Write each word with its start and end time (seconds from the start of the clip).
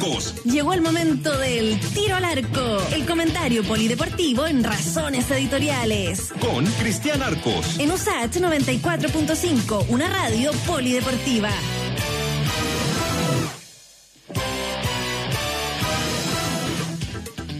Arcos. 0.00 0.34
Llegó 0.44 0.72
el 0.72 0.80
momento 0.80 1.36
del 1.36 1.78
tiro 1.92 2.16
al 2.16 2.24
arco, 2.24 2.78
el 2.92 3.04
comentario 3.04 3.62
polideportivo 3.62 4.46
en 4.46 4.64
Razones 4.64 5.30
Editoriales. 5.30 6.32
Con 6.40 6.64
Cristian 6.64 7.20
Arcos. 7.22 7.78
En 7.78 7.90
USAT 7.90 8.36
94.5, 8.36 9.86
una 9.88 10.08
radio 10.08 10.52
polideportiva. 10.66 11.50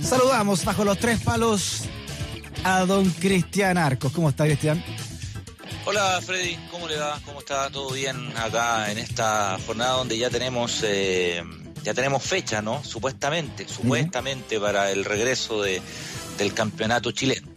Saludamos 0.03 0.65
bajo 0.65 0.85
los 0.85 0.99
tres 0.99 1.21
palos 1.21 1.83
a 2.65 2.87
don 2.87 3.11
Cristian 3.11 3.77
Arcos. 3.77 4.13
¿Cómo 4.13 4.31
está, 4.31 4.45
Cristian? 4.45 4.83
Hola 5.85 6.21
Freddy, 6.25 6.57
¿cómo 6.71 6.89
le 6.89 6.97
va? 6.97 7.19
¿Cómo 7.25 7.41
está? 7.41 7.69
¿Todo 7.71 7.93
bien 7.93 8.17
acá 8.37 8.91
en 8.91 8.99
esta 8.99 9.59
jornada 9.67 9.93
donde 9.95 10.17
ya 10.17 10.31
tenemos 10.31 10.83
eh, 10.85 11.43
ya 11.83 11.95
tenemos 11.95 12.23
fecha, 12.23 12.63
¿no? 12.63 12.83
Supuestamente, 12.85 13.67
supuestamente 13.69 14.61
para 14.61 14.91
el 14.91 15.05
regreso 15.05 15.63
de, 15.63 15.81
del 16.39 16.55
campeonato 16.55 17.13
chileno. 17.13 17.49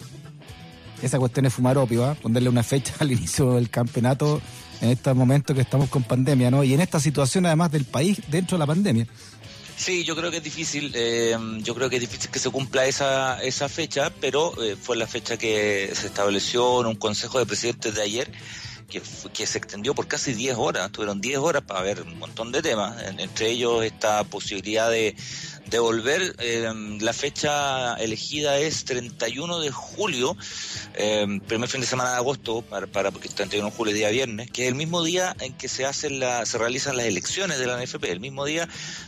Esa 1.02 1.20
cuestión 1.20 1.46
es 1.46 1.54
fumar 1.54 1.78
opio, 1.78 2.06
¿ah? 2.06 2.16
ponerle 2.16 2.50
una 2.50 2.64
fecha 2.64 2.94
al 3.00 3.12
inicio 3.12 3.54
del 3.54 3.70
campeonato 3.70 4.42
en 4.82 4.90
este 4.90 5.14
momento 5.14 5.54
que 5.54 5.62
estamos 5.62 5.90
con 5.90 6.04
pandemia, 6.04 6.52
¿no? 6.52 6.64
Y 6.64 6.74
en 6.74 6.82
esta 6.82 7.00
situación 7.00 7.46
además 7.46 7.72
del 7.72 7.86
país 7.86 8.22
dentro 8.30 8.58
de 8.58 8.60
la 8.60 8.68
pandemia. 8.68 9.08
Sí, 9.76 10.04
yo 10.04 10.16
creo 10.16 10.30
que 10.30 10.38
es 10.38 10.44
difícil, 10.44 10.92
eh, 10.94 11.36
yo 11.60 11.74
creo 11.74 11.90
que 11.90 11.96
es 11.96 12.02
difícil 12.02 12.30
que 12.30 12.40
se 12.40 12.50
cumpla 12.50 12.86
esa, 12.86 13.42
esa 13.42 13.68
fecha, 13.70 14.12
pero 14.22 14.54
eh, 14.64 14.78
fue 14.80 14.96
la 14.96 15.08
fecha 15.08 15.38
que 15.38 15.92
se 15.94 16.08
estableció 16.08 16.82
en 16.82 16.88
un 16.88 16.96
consejo 16.96 17.40
de 17.40 17.46
presidentes 17.46 17.96
de 17.96 18.02
ayer, 18.02 18.32
que, 19.02 19.46
se 19.46 19.58
extendió 19.58 19.96
por 19.96 20.08
casi 20.08 20.34
10 20.34 20.56
horas, 20.58 20.92
tuvieron 20.92 21.22
10 21.22 21.38
horas 21.40 21.64
para 21.64 21.82
ver 21.82 22.02
un 22.02 22.20
montón 22.20 22.52
de 22.52 22.62
temas, 22.62 22.96
entre 23.18 23.50
ellos 23.50 23.84
esta 23.84 24.24
posibilidad 24.24 24.90
de, 24.90 25.16
de 25.66 25.80
volver. 25.80 26.36
Eh, 26.40 26.72
la 27.00 27.14
fecha 27.14 27.96
elegida 27.96 28.58
es 28.60 28.86
31 28.86 29.60
de 29.60 29.72
julio, 29.72 30.38
eh, 30.96 31.40
primer 31.48 31.70
fin 31.70 31.82
de 31.82 31.88
semana 31.88 32.12
de 32.12 32.18
agosto, 32.18 32.62
para, 32.62 32.88
para 32.88 33.12
porque 33.12 33.30
31 33.30 33.70
de 33.70 33.76
julio 33.76 33.94
es 33.94 33.98
día 33.98 34.10
viernes, 34.10 34.52
que 34.52 34.64
es 34.64 34.68
el 34.70 34.76
mismo 34.76 35.04
día 35.04 35.36
en 35.40 35.54
que 35.54 35.68
se 35.68 35.86
hacen 35.86 36.20
la, 36.20 36.46
se 36.46 36.58
realizan 36.58 36.98
las 36.98 37.06
elecciones 37.06 37.60
de 37.60 37.68
la 37.68 37.82
NFP. 37.82 38.04
El 38.06 38.20
mismo 38.20 38.46
día 38.46 38.68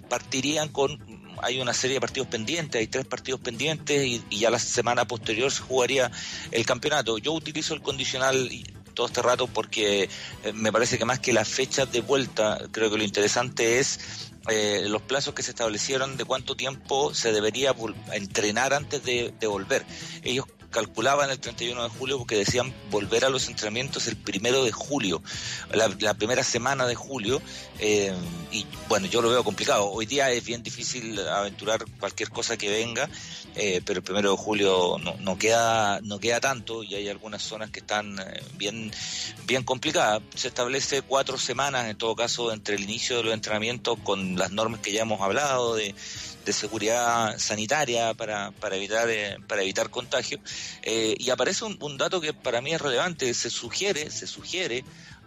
partirían 0.09 0.69
con 0.69 1.25
hay 1.41 1.59
una 1.59 1.73
serie 1.73 1.95
de 1.95 2.01
partidos 2.01 2.29
pendientes, 2.29 2.79
hay 2.79 2.87
tres 2.87 3.05
partidos 3.05 3.41
pendientes 3.41 4.05
y, 4.05 4.23
y 4.29 4.39
ya 4.39 4.49
la 4.49 4.57
semana 4.57 5.05
posterior 5.05 5.51
se 5.51 5.61
jugaría 5.61 6.09
el 6.51 6.65
campeonato. 6.65 7.17
Yo 7.17 7.33
utilizo 7.33 7.73
el 7.73 7.81
condicional 7.81 8.49
todo 8.95 9.07
este 9.07 9.21
rato 9.21 9.47
porque 9.47 10.09
eh, 10.43 10.53
me 10.53 10.71
parece 10.71 10.97
que 10.97 11.05
más 11.05 11.19
que 11.19 11.33
la 11.33 11.45
fecha 11.45 11.85
de 11.85 12.01
vuelta, 12.01 12.59
creo 12.71 12.89
que 12.89 12.97
lo 12.97 13.03
interesante 13.03 13.79
es 13.79 14.31
eh, 14.49 14.85
los 14.87 15.01
plazos 15.01 15.33
que 15.33 15.43
se 15.43 15.51
establecieron 15.51 16.17
de 16.17 16.25
cuánto 16.25 16.55
tiempo 16.55 17.13
se 17.13 17.31
debería 17.31 17.75
entrenar 18.13 18.73
antes 18.73 19.03
de, 19.03 19.33
de, 19.39 19.47
volver. 19.47 19.85
Ellos 20.23 20.45
calculaban 20.75 21.29
el 21.29 21.39
31 21.39 21.83
de 21.83 21.89
julio 21.89 22.17
porque 22.17 22.35
decían 22.35 22.73
volver 22.91 23.23
a 23.23 23.29
los 23.29 23.47
entrenamientos 23.47 24.07
el 24.07 24.17
primero 24.17 24.65
de 24.65 24.73
julio, 24.73 25.23
la, 25.71 26.13
primera 26.15 26.43
semana 26.43 26.85
de 26.85 26.95
julio, 26.95 27.41
eh, 27.79 28.13
y 28.51 28.65
bueno, 28.89 29.07
yo 29.07 29.21
lo 29.21 29.29
veo 29.29 29.41
complicado. 29.45 29.89
Hoy 29.89 30.05
día 30.05 30.29
es 30.31 30.43
bien 30.43 30.63
difícil 30.63 31.17
aventurar 31.29 31.85
cualquier 31.97 32.29
cosa 32.29 32.57
que 32.57 32.69
venga, 32.69 33.09
eh, 33.55 33.81
pero 33.85 33.99
el 33.99 34.03
primero 34.03 34.31
de 34.31 34.37
julio 34.37 34.97
no, 35.01 35.15
no, 35.21 35.37
queda 35.37 36.01
no 36.01 36.19
queda 36.19 36.41
tanto 36.41 36.83
y 36.83 36.93
hay 36.93 37.07
algunas 37.07 37.41
zonas 37.41 37.69
que 37.69 37.79
están 37.79 38.19
eh, 38.19 38.43
bien 38.57 38.91
bien 39.47 39.63
complicadas. 39.63 40.21
Se 40.35 40.49
establece 40.49 41.03
cuatro 41.03 41.37
semanas 41.37 41.89
en 41.89 41.97
todo 41.97 42.17
caso 42.17 42.51
entre 42.51 42.75
el 42.75 42.83
inicio 42.83 43.15
de 43.15 43.23
los 43.23 43.33
entrenamientos 43.33 43.97
con 44.03 44.37
las 44.37 44.51
normas 44.51 44.81
que 44.81 44.91
ya 44.91 45.03
hemos 45.03 45.21
hablado 45.21 45.75
de 45.75 45.95
de 46.45 46.53
seguridad 46.53 47.37
sanitaria 47.39 48.13
para, 48.13 48.51
para 48.51 48.75
evitar 48.75 49.09
eh, 49.09 49.37
para 49.47 49.63
evitar 49.63 49.89
contagio 49.89 50.39
eh, 50.83 51.15
y 51.17 51.29
aparece 51.29 51.65
un, 51.65 51.77
un, 51.81 51.97
dato 51.97 52.21
que 52.21 52.33
para 52.33 52.61
mí 52.61 52.73
es 52.73 52.81
relevante 52.81 53.33
se 53.33 53.49
sugiere 53.49 54.09
se 54.09 54.27
sugiere 54.27 54.83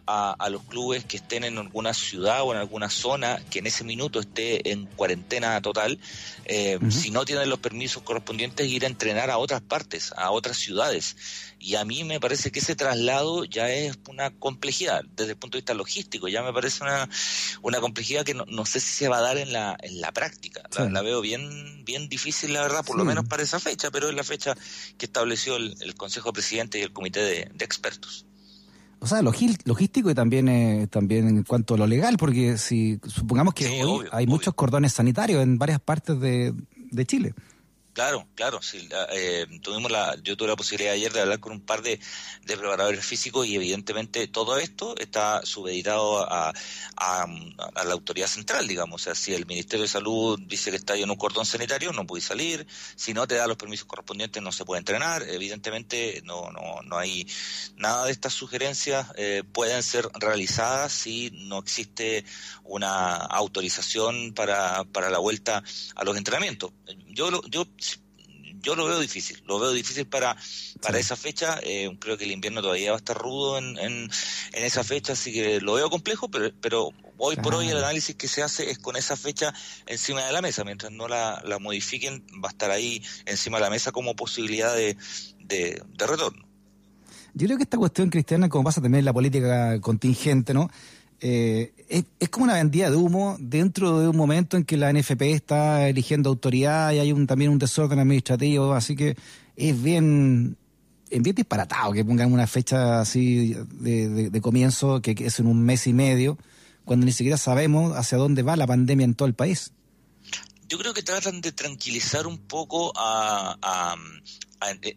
a, 0.09 0.35
a, 0.39 0.49
los 0.49 0.63
clubes 0.65 1.05
que 1.05 1.19
estén 1.19 1.45
en 1.45 1.59
alguna 1.59 1.93
ciudad 1.93 2.43
o 2.43 2.53
en 2.53 2.59
alguna 2.59 2.89
zona 2.89 3.41
que 3.51 3.59
en 3.59 3.67
ese 3.67 3.85
minuto 3.85 4.21
esté 4.21 4.71
en 4.73 4.87
cuarentena 4.87 5.61
total, 5.61 5.99
eh, 6.47 6.79
uh 6.81 6.87
-huh. 6.87 6.91
si 6.91 7.11
no 7.11 7.27
tienen 7.27 7.51
los 7.51 7.59
permisos 7.59 8.03
correspondientes, 8.03 8.67
ir 8.67 8.85
a 8.85 8.87
entrenar 8.87 9.31
a 9.31 9.37
otras 9.37 9.61
partes, 9.61 10.13
a 10.17 10.31
otras 10.31 10.57
ciudades. 10.57 11.15
Y 11.61 11.75
a 11.75 11.85
mí 11.85 12.05
me 12.05 12.21
parece 12.21 12.53
que 12.53 12.61
ese 12.61 12.77
traslado 12.77 13.45
ya 13.45 13.71
es 13.71 13.99
una 14.09 14.31
complejidad 14.31 15.03
desde 15.17 15.33
el 15.33 15.39
punto 15.39 15.57
de 15.57 15.61
vista 15.61 15.75
logístico, 15.75 16.29
ya 16.29 16.43
me 16.43 16.53
parece 16.53 16.85
una, 16.85 17.09
una 17.63 17.81
complejidad 17.81 18.25
que 18.25 18.35
no, 18.35 18.45
no 18.47 18.65
sé 18.65 18.81
si 18.81 18.95
se 18.95 19.09
va 19.09 19.19
a 19.19 19.23
dar 19.23 19.39
en 19.39 19.53
la, 19.53 19.77
en 19.83 20.01
la 20.01 20.13
práctica. 20.13 20.63
La, 20.77 20.87
sí. 20.87 20.93
la 20.93 21.03
veo 21.03 21.21
bien, 21.21 21.85
bien 21.85 22.09
difícil, 22.09 22.53
la 22.53 22.63
verdad, 22.63 22.85
por 22.85 22.95
sí. 22.95 22.99
lo 22.99 23.05
menos 23.05 23.25
para 23.27 23.43
esa 23.43 23.59
fecha, 23.59 23.91
pero 23.91 24.09
es 24.09 24.15
la 24.15 24.25
fecha 24.25 24.55
que 24.97 25.07
estableció 25.07 25.57
el, 25.57 25.75
el 25.81 25.95
Consejo 25.95 26.29
de 26.29 26.35
Presidentes 26.35 26.81
y 26.81 26.85
el 26.85 26.93
Comité 26.93 27.21
de, 27.21 27.51
de 27.53 27.65
Expertos 27.65 28.25
o 29.01 29.07
sea, 29.07 29.23
logístico 29.23 30.11
y 30.11 30.15
también 30.15 30.49
eh, 30.49 30.89
también 30.91 31.29
en 31.29 31.45
cuanto 31.45 31.75
a 31.75 31.79
lo 31.79 31.87
legal, 31.87 32.17
porque 32.19 32.59
si 32.59 32.99
supongamos 33.07 33.55
que 33.55 33.65
sí, 33.65 33.75
hoy 33.75 33.83
obvio, 33.83 34.09
hay 34.13 34.25
obvio. 34.25 34.35
muchos 34.35 34.55
cordones 34.55 34.93
sanitarios 34.93 35.43
en 35.43 35.59
varias 35.59 35.81
partes 35.81 36.19
de, 36.19 36.53
de 36.91 37.07
Chile. 37.07 37.35
Claro, 37.99 38.29
claro, 38.37 38.63
sí. 38.63 38.89
Eh, 39.11 39.45
tuvimos 39.61 39.91
la, 39.91 40.15
yo 40.23 40.37
tuve 40.37 40.47
la 40.47 40.55
posibilidad 40.55 40.95
ayer 40.95 41.13
de 41.13 41.21
hablar 41.21 41.41
con 41.41 41.51
un 41.51 41.61
par 41.61 41.83
de, 41.83 41.99
de 42.45 42.57
preparadores 42.57 43.05
físicos 43.05 43.45
y 43.45 43.57
evidentemente 43.57 44.29
todo 44.29 44.57
esto 44.57 44.97
está 44.99 45.45
subeditado 45.45 46.21
a, 46.21 46.53
a, 46.97 47.23
a, 47.25 47.85
la 47.85 47.93
autoridad 47.93 48.29
central, 48.29 48.69
digamos. 48.69 49.03
O 49.03 49.05
sea, 49.05 49.17
si 49.17 49.35
el 49.35 49.47
Ministerio 49.47 49.83
de 49.83 49.89
Salud 49.89 50.39
dice 50.47 50.71
que 50.71 50.77
está 50.77 50.95
en 50.95 51.11
un 51.11 51.17
cordón 51.17 51.45
sanitario, 51.45 51.93
no 51.93 52.07
puede 52.07 52.23
salir. 52.23 52.69
Si 52.95 53.15
no 53.15 53.27
te 53.27 53.35
da 53.35 53.49
los 53.49 53.57
permisos 53.57 53.87
correspondientes, 53.87 54.41
no 54.45 54.53
se 54.53 54.65
puede 54.65 54.79
entrenar. 54.79 55.25
Evidentemente, 55.29 56.23
no, 56.25 56.53
no, 56.53 56.83
no 56.85 56.99
hay 56.99 57.27
nada 57.75 58.07
de 58.07 58.13
estas 58.13 58.33
sugerencias 58.33 59.09
eh, 59.17 59.43
pueden 59.53 59.83
ser 59.83 60.09
realizadas 60.21 60.93
si 60.93 61.33
no 61.33 61.59
existe 61.59 62.25
una 62.63 63.17
autorización 63.17 64.35
para, 64.35 64.85
para 64.85 65.11
la 65.11 65.19
vuelta 65.19 65.65
a 65.97 66.05
los 66.05 66.17
entrenamientos. 66.17 66.71
Yo, 67.09 67.43
yo 67.49 67.67
yo 68.63 68.75
lo 68.75 68.87
veo 68.87 69.01
difícil, 69.01 69.43
lo 69.47 69.59
veo 69.59 69.73
difícil 69.73 70.07
para, 70.07 70.37
para 70.81 70.95
sí. 70.97 71.01
esa 71.01 71.17
fecha, 71.17 71.59
eh, 71.63 71.97
creo 72.01 72.17
que 72.17 72.25
el 72.25 72.33
invierno 72.33 72.61
todavía 72.61 72.91
va 72.91 72.97
a 72.97 72.99
estar 72.99 73.17
rudo 73.17 73.59
en, 73.59 73.79
en, 73.79 74.11
en, 74.53 74.65
esa 74.65 74.85
fecha, 74.85 75.13
así 75.13 75.33
que 75.33 75.61
lo 75.61 75.75
veo 75.75 75.91
complejo, 75.91 76.31
pero, 76.31 76.51
pero 76.61 76.91
hoy 77.17 77.37
por 77.37 77.55
hoy 77.55 77.69
el 77.69 77.79
análisis 77.79 78.17
que 78.17 78.29
se 78.29 78.43
hace 78.43 78.71
es 78.71 78.79
con 78.79 78.97
esa 78.97 79.17
fecha 79.17 79.53
encima 79.87 80.25
de 80.25 80.33
la 80.33 80.43
mesa, 80.43 80.65
mientras 80.65 80.93
no 80.93 81.09
la, 81.09 81.43
la 81.45 81.59
modifiquen 81.59 82.25
va 82.45 82.49
a 82.49 82.53
estar 82.53 82.71
ahí 82.71 83.03
encima 83.27 83.59
de 83.59 83.65
la 83.65 83.71
mesa 83.71 83.93
como 83.93 84.17
posibilidad 84.17 84.75
de, 84.75 84.97
de, 85.41 85.83
de 85.97 86.07
retorno. 86.07 86.49
Yo 87.35 87.47
creo 87.47 87.57
que 87.57 87.65
esta 87.65 87.77
cuestión 87.77 88.11
cristiana, 88.11 88.49
como 88.49 88.65
pasa 88.65 88.81
también 88.81 89.01
en 89.01 89.05
la 89.05 89.13
política 89.13 89.81
contingente, 89.81 90.55
¿no? 90.55 90.71
Eh, 91.21 91.73
es, 91.89 92.05
es, 92.21 92.29
como 92.29 92.45
una 92.45 92.55
vendida 92.55 92.91
de 92.91 92.97
humo 92.97 93.37
dentro 93.41 93.99
de 93.99 94.09
un 94.09 94.17
momento 94.17 94.57
en 94.57 94.65
que 94.65 94.77
la 94.77 94.93
NFP 94.93 95.23
está 95.23 95.89
eligiendo 95.89 96.31
autoridad 96.31 96.93
y 96.93 97.01
hay 97.01 97.13
un, 97.13 97.27
también 97.27 97.51
un 97.51 97.59
desorden 97.59 97.99
administrativo, 97.99 98.73
así 98.73 98.95
que 98.95 99.17
es 99.57 99.83
bien, 99.83 100.57
es 101.11 101.23
bien 101.23 101.35
disparatado 101.35 101.93
que 101.93 102.05
pongan 102.05 102.33
una 102.33 102.47
fecha 102.47 103.01
así 103.01 103.57
de, 103.81 104.31
de, 104.31 104.41
comienzo, 104.41 105.03
que, 105.03 105.17
que, 105.17 105.27
es 105.27 105.41
en 105.41 105.47
un 105.47 105.61
mes 105.63 105.89
y 105.89 105.93
medio, 105.93 106.39
cuando 106.85 107.05
ni 107.05 107.13
siquiera 107.13 107.37
sabemos 107.37 107.97
hacia 107.97 108.17
dónde 108.17 108.43
va 108.43 108.57
la 108.57 108.67
pandemia 108.67 109.05
en 109.05 109.15
todo 109.15 109.27
el 109.27 109.35
país. 109.35 109.73
Yo 110.69 110.77
creo 110.79 110.93
que 110.93 111.03
tratan 111.03 111.41
de 111.41 111.53
tranquilizar 111.53 112.27
un 112.27 112.39
poco 112.47 112.93
a, 112.95 113.57
a, 113.63 113.97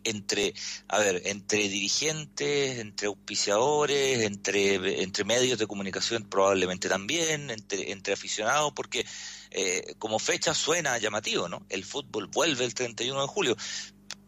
entre, 0.04 0.54
a 0.90 1.00
ver, 1.00 1.22
entre 1.26 1.70
dirigentes, 1.70 2.78
entre 2.80 3.08
auspiciadores, 3.08 4.24
entre, 4.24 5.02
entre 5.02 5.24
medios 5.24 5.60
de 5.60 5.68
comunicación 5.68 6.24
probablemente 6.24 6.90
también, 6.90 7.50
entre, 7.50 7.92
entre 7.92 8.14
aficionados, 8.14 8.74
porque 8.76 9.06
eh, 9.52 9.96
como 9.98 10.20
fecha 10.20 10.54
suena 10.54 10.98
llamativo, 10.98 11.48
¿no? 11.48 11.66
El 11.70 11.86
fútbol 11.86 12.28
vuelve 12.28 12.66
el 12.66 12.74
31 12.74 13.22
de 13.22 13.28
julio, 13.28 13.58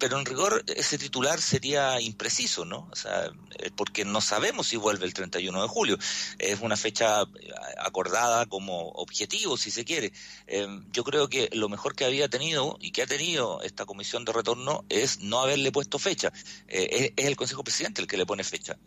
pero 0.03 0.19
en 0.19 0.25
rigor 0.25 0.65
ese 0.67 0.97
titular 0.97 1.41
sería 1.41 2.01
impreciso, 2.01 2.65
¿no? 2.65 2.89
O 2.91 2.95
sea, 2.97 3.31
eh, 3.57 3.71
porque 3.73 4.03
no 4.03 4.19
sabemos 4.19 4.67
si 4.67 4.75
vuelve 4.75 5.05
el 5.05 5.13
31 5.13 5.61
de 5.61 5.67
julio. 5.69 5.97
Es 6.39 6.59
una 6.59 6.75
fecha 6.75 7.21
acordada 7.77 8.45
como 8.47 8.89
objetivo, 8.89 9.55
si 9.55 9.71
se 9.71 9.85
quiere. 9.85 10.11
Eh, 10.47 10.67
yo 10.91 11.05
creo 11.05 11.29
que 11.29 11.49
lo 11.53 11.69
mejor 11.69 11.95
que 11.95 12.03
había 12.03 12.27
tenido 12.27 12.77
y 12.81 12.91
que 12.91 13.03
ha 13.03 13.07
tenido 13.07 13.61
esta 13.61 13.85
comisión 13.85 14.25
de 14.25 14.33
retorno 14.33 14.83
es 14.89 15.21
no 15.21 15.39
haberle 15.39 15.71
puesto 15.71 15.99
fecha. 15.99 16.33
Eh, 16.67 17.13
es, 17.15 17.25
el 17.25 17.37
Consejo 17.37 17.63
Presidente 17.63 18.01
el 18.01 18.07
que 18.07 18.17
le 18.17 18.25
pone 18.25 18.43
fecha. 18.43 18.77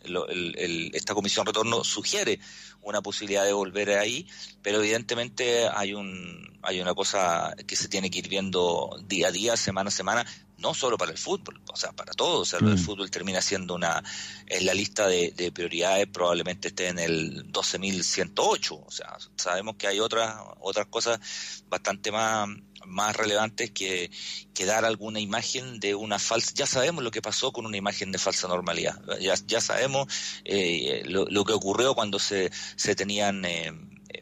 Esta 0.93 1.15
comisión 1.15 1.45
de 1.45 1.49
retorno 1.49 1.83
sugiere 1.83 2.39
una 2.83 3.01
posibilidad 3.01 3.43
de 3.43 3.53
volver 3.53 3.89
ahí, 3.97 4.27
pero 4.61 4.77
evidentemente 4.77 5.67
hay 5.67 5.95
un 5.95 6.59
hay 6.61 6.81
una 6.81 6.93
cosa 6.93 7.55
que 7.65 7.75
se 7.77 7.87
tiene 7.87 8.09
que 8.09 8.19
ir 8.19 8.27
viendo 8.27 8.99
día 9.07 9.29
a 9.29 9.31
día, 9.31 9.55
semana 9.55 9.87
a 9.87 9.91
semana, 9.91 10.25
no 10.57 10.73
solo 10.73 10.97
para 10.97 11.11
el 11.11 11.17
fútbol, 11.17 11.61
o 11.71 11.75
sea, 11.75 11.91
para 11.91 12.13
todo. 12.13 12.41
O 12.41 12.45
sea, 12.45 12.59
lo 12.59 12.69
del 12.69 12.79
mm. 12.79 12.83
fútbol 12.83 13.11
termina 13.11 13.41
siendo 13.41 13.75
una, 13.75 14.03
en 14.45 14.65
la 14.65 14.73
lista 14.73 15.07
de, 15.07 15.51
prioridades 15.53 16.07
probablemente 16.07 16.69
esté 16.69 16.87
en 16.87 16.99
el 16.99 17.51
12.108. 17.51 18.83
O 18.85 18.91
sea, 18.91 19.17
sabemos 19.35 19.75
que 19.75 19.87
hay 19.87 19.99
otras, 19.99 20.35
otras 20.59 20.87
cosas 20.87 21.19
bastante 21.67 22.11
más, 22.11 22.49
más 22.85 23.15
relevantes 23.15 23.71
que, 23.71 24.09
que 24.53 24.65
dar 24.65 24.85
alguna 24.85 25.19
imagen 25.19 25.79
de 25.79 25.95
una 25.95 26.19
falsa. 26.19 26.51
Ya 26.55 26.65
sabemos 26.65 27.03
lo 27.03 27.11
que 27.11 27.21
pasó 27.21 27.51
con 27.51 27.65
una 27.65 27.77
imagen 27.77 28.11
de 28.11 28.17
falsa 28.17 28.47
normalidad. 28.47 28.99
Ya, 29.19 29.35
ya 29.45 29.61
sabemos 29.61 30.07
eh, 30.43 31.03
lo, 31.05 31.25
lo, 31.25 31.45
que 31.45 31.53
ocurrió 31.53 31.93
cuando 31.93 32.19
se, 32.19 32.51
se 32.75 32.95
tenían. 32.95 33.45
Eh, 33.45 33.73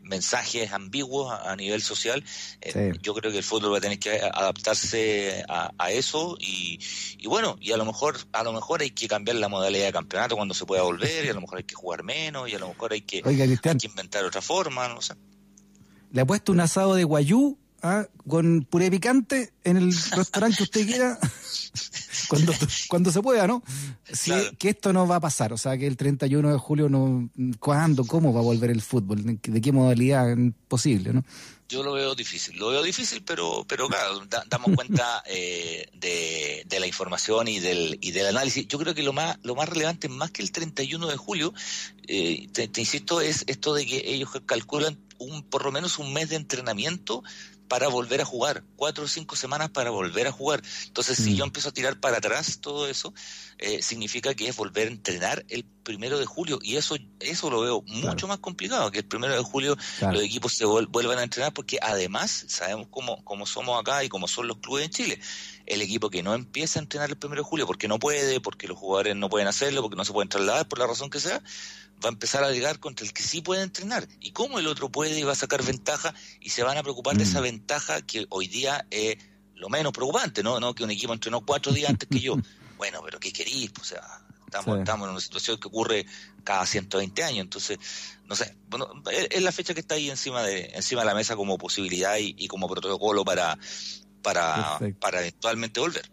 mensajes 0.06 0.72
ambiguos 0.72 1.34
a, 1.34 1.56
nivel 1.56 1.82
social, 1.82 2.24
eh, 2.62 2.94
yo 3.02 3.14
creo 3.14 3.32
que 3.32 3.40
el 3.40 3.44
fútbol 3.44 3.74
va 3.74 3.80
a 3.80 3.82
tener 3.82 4.00
que 4.00 4.22
adaptarse 4.22 5.44
a, 5.48 5.92
eso 5.92 6.38
y, 6.40 6.80
bueno, 7.28 7.58
y 7.60 7.72
a 7.72 7.78
lo 7.78 7.86
mejor 7.86 8.18
a 8.32 8.44
lo 8.44 8.54
mejor 8.54 8.82
hay 8.82 8.92
que 8.92 9.08
cambiar 9.08 9.38
la 9.38 9.50
modalidad 9.50 9.86
de 9.86 9.94
campeonato 9.94 10.36
cuando 10.36 10.54
se 10.54 10.66
pueda 10.66 10.84
volver 10.84 11.26
y 11.26 11.30
a 11.30 11.34
lo 11.34 11.42
mejor 11.42 11.60
hay 11.60 11.64
que 11.64 11.76
jugar 11.76 12.04
menos 12.04 12.50
y 12.50 12.56
a 12.56 12.60
lo 12.60 12.68
mejor 12.70 12.94
hay 12.94 13.02
que, 13.02 13.22
inventar 13.84 14.26
otra 14.26 14.42
forma, 14.42 14.88
no 14.88 15.02
sé. 15.02 15.14
Le 16.12 16.22
ha 16.22 16.26
puesto 16.26 16.52
un 16.52 16.60
asado 16.60 16.96
de 16.96 17.04
guayú 17.04 17.58
¿ah? 17.82 18.08
con 18.28 18.64
puré 18.70 18.90
picante 18.90 19.54
en 19.64 19.78
el 19.78 19.94
restaurante 20.12 20.58
que 20.58 20.64
usted 20.64 20.86
quiera. 20.86 21.20
cuando, 22.28 22.54
cuando 22.90 23.12
se 23.12 23.22
pueda, 23.22 23.48
¿no? 23.48 23.64
Sí, 24.12 24.32
Que 24.58 24.70
esto 24.70 24.94
no 24.94 25.08
va 25.08 25.18
a 25.18 25.20
pasar, 25.20 25.54
o 25.54 25.58
sea, 25.58 25.78
que 25.78 25.88
el 25.88 25.98
31 25.98 26.52
de 26.52 26.58
julio 26.58 26.90
no... 26.90 27.30
¿Cuándo? 27.60 28.06
¿Cómo 28.06 28.34
va 28.34 28.40
a 28.40 28.44
volver 28.44 28.70
el 28.70 28.82
fútbol? 28.82 29.40
¿De 29.42 29.62
qué 29.62 29.72
modalidad 29.72 30.36
posible, 30.68 31.14
no? 31.14 31.24
Yo 31.68 31.82
lo 31.82 31.94
veo 31.94 32.14
difícil, 32.14 32.58
lo 32.58 32.70
veo 32.70 32.84
difícil, 32.84 33.24
pero 33.24 33.66
pero 33.68 33.88
claro, 33.88 34.22
damos 34.48 34.76
cuenta 34.76 35.24
eh, 35.28 35.90
de, 35.94 36.64
de, 36.68 36.80
la 36.80 36.86
información 36.86 37.48
y 37.48 37.60
del 37.60 37.98
y 38.02 38.12
del 38.12 38.28
análisis. 38.28 38.68
Yo 38.68 38.78
creo 38.78 38.94
que 38.94 39.02
lo 39.02 39.14
más 39.14 39.40
lo 39.42 39.56
más 39.56 39.68
relevante, 39.68 40.08
más 40.08 40.30
que 40.30 40.44
el 40.44 40.52
31 40.52 41.08
de 41.08 41.18
julio, 41.18 41.54
eh, 42.08 42.48
te, 42.54 42.68
te, 42.68 42.82
insisto, 42.82 43.20
es 43.20 43.46
esto 43.48 43.74
de 43.74 43.88
que 43.88 44.04
ellos 44.06 44.30
calculan 44.46 45.00
un 45.18 45.42
por 45.42 45.66
lo 45.66 45.72
menos 45.72 45.98
un 45.98 46.14
mes 46.14 46.30
de 46.30 46.36
entrenamiento 46.36 47.24
para 47.68 47.88
volver 47.88 48.22
a 48.22 48.26
jugar, 48.26 48.64
cuatro 48.76 49.06
o 49.06 49.08
cinco 49.08 49.36
semanas 49.36 49.70
para 49.70 49.90
volver 49.90 50.28
a 50.28 50.32
jugar. 50.32 50.62
Entonces, 50.88 51.18
si 51.18 51.32
mm. 51.32 51.36
yo 51.36 51.44
empiezo 51.46 51.70
a 51.70 51.72
tirar 51.72 52.00
para 52.00 52.18
atrás 52.18 52.60
todo 52.60 52.88
eso, 52.88 53.14
eh, 53.58 53.82
significa 53.82 54.34
que 54.34 54.48
es 54.48 54.56
volver 54.56 54.88
a 54.88 54.92
entrenar 54.92 55.46
el 55.50 55.66
primero 55.84 56.18
de 56.20 56.26
julio 56.26 56.60
y 56.62 56.78
eso 56.78 56.98
eso 57.20 57.50
lo 57.50 57.62
veo 57.62 57.84
mucho 57.88 58.28
más 58.28 58.40
complicado 58.40 58.92
que 58.92 59.00
el 59.00 59.06
primero 59.06 59.34
de 59.34 59.44
julio 59.44 59.78
los 60.12 60.24
equipos 60.24 60.54
se 60.54 60.66
vuelvan 60.66 61.20
a 61.20 61.24
entrenar 61.24 61.54
porque 61.54 61.78
además 61.80 62.46
sabemos 62.48 62.88
cómo, 62.90 63.24
cómo 63.24 63.46
somos 63.46 63.80
acá 63.80 64.04
y 64.04 64.10
cómo 64.10 64.28
son 64.28 64.48
los 64.48 64.58
clubes 64.58 64.86
en 64.86 64.92
Chile 64.92 65.20
el 65.66 65.82
equipo 65.82 66.10
que 66.10 66.24
no 66.24 66.34
empieza 66.34 66.80
a 66.80 66.84
entrenar 66.84 67.10
el 67.10 67.18
primero 67.18 67.42
de 67.42 67.48
julio 67.48 67.66
porque 67.66 67.88
no 67.88 68.00
puede 68.00 68.40
porque 68.40 68.68
los 68.68 68.78
jugadores 68.78 69.16
no 69.16 69.30
pueden 69.30 69.48
hacerlo 69.48 69.82
porque 69.82 69.96
no 69.96 70.06
se 70.06 70.14
pueden 70.14 70.30
trasladar 70.30 70.68
por 70.68 70.80
la 70.80 70.88
razón 70.88 71.10
que 71.10 71.20
sea 71.20 71.42
va 72.04 72.10
a 72.10 72.12
empezar 72.12 72.44
a 72.44 72.52
llegar 72.52 72.80
contra 72.80 73.06
el 73.06 73.14
que 73.14 73.24
sí 73.24 73.42
puede 73.42 73.64
entrenar. 73.64 74.08
¿Y 74.20 74.32
cómo 74.32 74.60
el 74.60 74.68
otro 74.68 74.90
puede 74.90 75.18
y 75.18 75.24
va 75.24 75.32
a 75.32 75.36
sacar 75.36 75.64
ventaja? 75.64 76.14
Y 76.42 76.50
se 76.50 76.64
van 76.64 76.78
a 76.78 76.84
preocupar 76.84 77.16
de 77.18 77.24
esa 77.24 77.40
mm. 77.40 77.44
ventaja 77.44 78.02
que 78.02 78.26
hoy 78.30 78.48
día 78.48 78.86
es 78.92 79.18
lo 79.56 79.70
menos 79.70 79.94
preocupante, 79.94 80.44
¿no? 80.44 80.60
¿no? 80.60 80.76
Que 80.76 80.84
un 80.84 80.92
equipo 80.92 81.14
entrenó 81.14 81.46
cuatro 81.46 81.72
días 81.72 81.90
antes 81.90 82.10
que 82.10 82.20
yo. 82.20 82.36
Bueno, 82.78 83.00
pero 83.06 83.22
¿qué 83.22 83.32
queréis? 83.32 83.72
O 83.80 83.86
sea, 83.86 84.02
estamos, 84.46 84.80
estamos 84.80 85.06
en 85.06 85.12
una 85.12 85.22
situación 85.22 85.58
que 85.58 85.70
ocurre 85.70 86.06
cada 86.44 86.66
120 86.66 87.24
años. 87.24 87.40
Entonces, 87.40 87.80
no 88.26 88.36
sé, 88.36 88.54
bueno, 88.68 88.90
es, 89.10 89.42
la 89.42 89.54
fecha 89.54 89.74
que 89.74 89.80
está 89.80 89.96
ahí 89.96 90.10
encima 90.10 90.44
de, 90.44 90.72
encima 90.74 91.04
de 91.04 91.08
la 91.08 91.16
mesa 91.16 91.38
como 91.38 91.58
posibilidad 91.58 92.18
y, 92.20 92.50
como 92.50 92.68
protocolo 92.68 93.24
para, 93.24 93.58
para, 94.26 94.80
para 95.00 95.22
eventualmente 95.22 95.80
volver. 95.80 96.12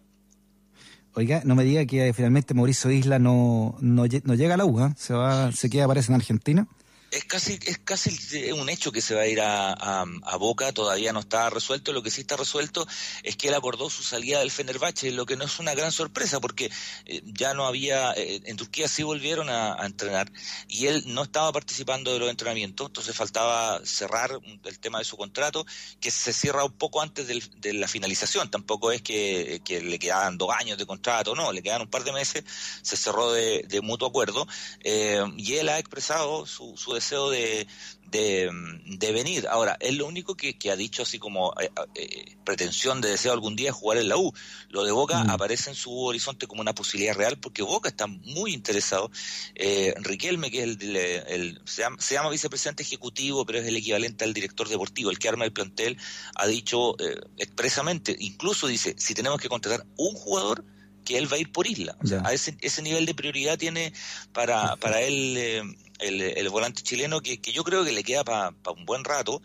Oiga, 1.15 1.43
no 1.45 1.55
me 1.55 1.65
diga 1.65 1.85
que 1.87 2.09
eh, 2.09 2.13
finalmente 2.13 2.55
Mauricio 2.55 2.91
Isla 2.91 3.19
no, 3.19 3.77
no, 3.81 4.05
no 4.25 4.35
llega 4.35 4.55
a 4.55 4.57
la 4.57 4.65
U, 4.65 4.81
¿eh? 4.81 4.93
se 4.97 5.15
va, 5.15 5.51
se 5.53 5.69
queda, 5.69 5.85
aparece 5.85 6.13
en 6.13 6.17
Argentina 6.17 6.69
es 7.13 7.25
casi 7.25 7.59
es 7.67 7.79
casi 7.79 8.51
un 8.53 8.69
hecho 8.71 8.91
que 8.91 9.03
se 9.03 9.15
va 9.15 9.23
a 9.23 9.27
ir 9.27 9.41
a, 9.41 9.73
a, 9.73 10.37
Boca, 10.37 10.73
todavía 10.73 11.13
no 11.13 11.21
está 11.21 11.51
resuelto. 11.51 11.93
Lo 11.93 12.03
que 12.03 12.11
sí 12.11 12.23
está 12.23 12.37
resuelto 12.37 12.87
es 13.23 13.37
que 13.37 13.49
él 13.49 13.55
acordó 13.55 13.91
su 13.91 14.03
salida 14.03 14.41
del 14.41 14.51
Fenerbahce, 14.51 15.13
lo 15.13 15.27
que 15.27 15.37
no 15.37 15.45
es 15.45 15.59
una 15.61 15.75
gran 15.75 15.93
sorpresa 15.93 16.41
porque 16.41 16.71
eh, 17.05 17.23
ya 17.27 17.55
no 17.55 17.67
había, 17.67 18.13
eh, 18.13 18.41
en 18.47 18.57
Turquía 18.57 18.89
sí 18.89 19.03
volvieron 19.03 19.51
a, 19.51 19.77
entrenar 19.83 20.33
y 20.69 20.87
él 20.87 21.05
no 21.07 21.23
estaba 21.23 21.53
participando 21.53 22.13
de 22.13 22.19
los 22.19 22.31
entrenamientos, 22.31 22.87
entonces 22.87 23.15
faltaba 23.15 23.81
cerrar 23.85 24.39
el 24.65 24.79
tema 24.79 24.99
de 24.99 25.05
su 25.05 25.17
contrato, 25.17 25.67
que 26.01 26.11
se 26.11 26.33
cierra 26.33 26.65
un 26.65 26.73
poco 26.73 27.03
antes 27.03 27.27
de 27.27 27.73
la 27.75 27.89
finalización. 27.89 28.51
Tampoco 28.51 28.91
es 28.91 29.03
que, 29.03 29.61
le 29.69 29.99
quedaban 29.99 30.39
dos 30.39 30.51
años 30.57 30.79
de 30.79 30.87
contrato, 30.87 31.35
no, 31.35 31.53
le 31.53 31.63
quedan 31.63 31.83
un 31.83 31.91
par 31.91 32.05
de 32.05 32.13
meses, 32.13 32.45
se 32.83 32.97
cerró 32.97 33.33
de, 33.33 33.81
mutuo 33.83 34.09
acuerdo 34.09 34.47
eh, 34.81 35.23
y 35.37 35.55
él 35.55 35.69
ha 35.69 35.79
expresado 35.79 36.47
su, 36.47 36.77
su 36.77 36.95
deseo 37.03 37.31
de, 37.31 37.67
de, 38.13 39.13
venir. 39.13 39.49
Ahora, 39.49 39.77
es 39.81 39.97
lo 39.97 40.07
único 40.07 40.37
que, 40.37 40.57
ha 40.71 40.77
dicho 40.77 41.03
así 41.03 41.19
como 41.19 41.53
eh, 41.61 41.71
eh, 41.95 42.37
pretensión 42.45 43.01
de 43.01 43.11
deseo 43.11 43.33
algún 43.33 43.57
día 43.57 43.73
jugar 43.73 43.99
en 43.99 44.09
la 44.09 44.17
U. 44.17 44.33
Lo 44.69 44.85
de 44.85 44.93
Boca 44.93 45.25
mm. 45.25 45.31
aparece 45.31 45.71
en 45.71 45.77
su 45.77 45.99
horizonte 45.99 46.47
como 46.47 46.61
una 46.61 46.75
posibilidad 46.75 47.15
real 47.15 47.39
porque 47.39 47.63
Boca 47.63 47.89
está 47.89 48.07
muy 48.07 48.53
interesado. 48.53 49.11
Eh, 49.55 49.95
Riquelme, 49.99 50.51
que 50.51 50.63
es 50.63 50.79
el, 50.81 51.61
se, 51.65 51.83
llama, 52.15 52.31
vicepresidente 52.31 52.83
ejecutivo, 52.83 53.45
pero 53.45 53.59
es 53.59 53.67
el 53.67 53.77
equivalente 53.77 54.25
al 54.25 54.35
director 54.35 54.69
deportivo, 54.69 55.11
el 55.11 55.19
que 55.19 55.29
arma 55.29 55.45
el 55.45 55.53
plantel, 55.53 55.97
ha 56.35 56.47
dicho 56.47 56.97
expresamente, 57.39 58.17
incluso 58.19 58.67
dice, 58.67 58.95
si 58.99 59.15
tenemos 59.15 59.41
que 59.41 59.49
contratar 59.49 59.87
un 59.97 60.15
jugador, 60.15 60.65
que 61.05 61.19
él 61.19 61.31
va 61.31 61.37
a 61.37 61.41
ir 61.41 61.51
por 61.51 61.67
isla. 61.67 61.97
O 62.01 62.07
sea, 62.07 62.23
a 62.25 62.33
ese, 62.33 62.57
ese 62.61 62.81
nivel 62.81 63.07
de 63.07 63.15
prioridad 63.15 63.59
tiene 63.59 63.93
para, 64.33 64.77
para 64.77 65.01
él 65.01 65.77
eh, 66.03 66.35
el, 66.37 66.49
volante 66.49 66.83
chileno 66.83 67.21
que, 67.21 67.41
que, 67.41 67.53
yo 67.53 67.65
creo 67.65 67.85
que 67.85 67.93
le 67.93 68.03
queda 68.05 68.25
para 68.25 68.53
un 68.77 68.85
buen 68.85 69.05
rato. 69.05 69.43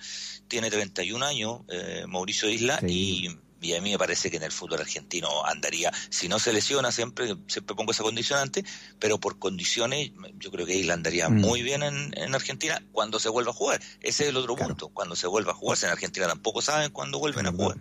Tiene 0.47 0.69
31 0.69 1.25
años, 1.25 1.61
eh, 1.69 2.05
Mauricio 2.07 2.49
Isla, 2.49 2.79
y, 2.87 3.29
y, 3.61 3.73
a 3.73 3.81
mí 3.81 3.91
me 3.91 3.97
parece 3.97 4.31
que 4.31 4.37
en 4.37 4.43
el 4.43 4.51
fútbol 4.51 4.79
argentino 4.79 5.45
andaría, 5.45 5.91
si 6.09 6.27
no 6.29 6.39
se 6.39 6.53
lesiona, 6.53 6.91
siempre, 6.91 7.35
siempre 7.47 7.75
pongo 7.75 7.91
esa 7.91 8.03
condicionante, 8.03 8.63
pero 8.99 9.19
por 9.19 9.39
condiciones, 9.39 10.11
yo 10.39 10.51
creo 10.51 10.65
que 10.65 10.75
Isla 10.75 10.93
andaría 10.93 11.29
mm. 11.29 11.33
muy 11.33 11.61
bien 11.61 11.83
en, 11.83 12.13
en, 12.17 12.33
Argentina 12.33 12.81
cuando 12.91 13.19
se 13.19 13.29
vuelva 13.29 13.51
a 13.51 13.55
jugar. 13.55 13.81
Ese 14.01 14.23
es 14.23 14.29
el 14.29 14.37
otro 14.37 14.55
punto, 14.55 14.89
cuando 14.89 15.15
se 15.15 15.27
vuelva 15.27 15.51
a 15.51 15.55
jugar. 15.55 15.77
En 15.83 15.89
Argentina 15.89 16.27
tampoco 16.27 16.61
saben 16.61 16.91
cuándo 16.91 17.19
vuelven 17.19 17.47
a 17.47 17.51
jugar. 17.51 17.77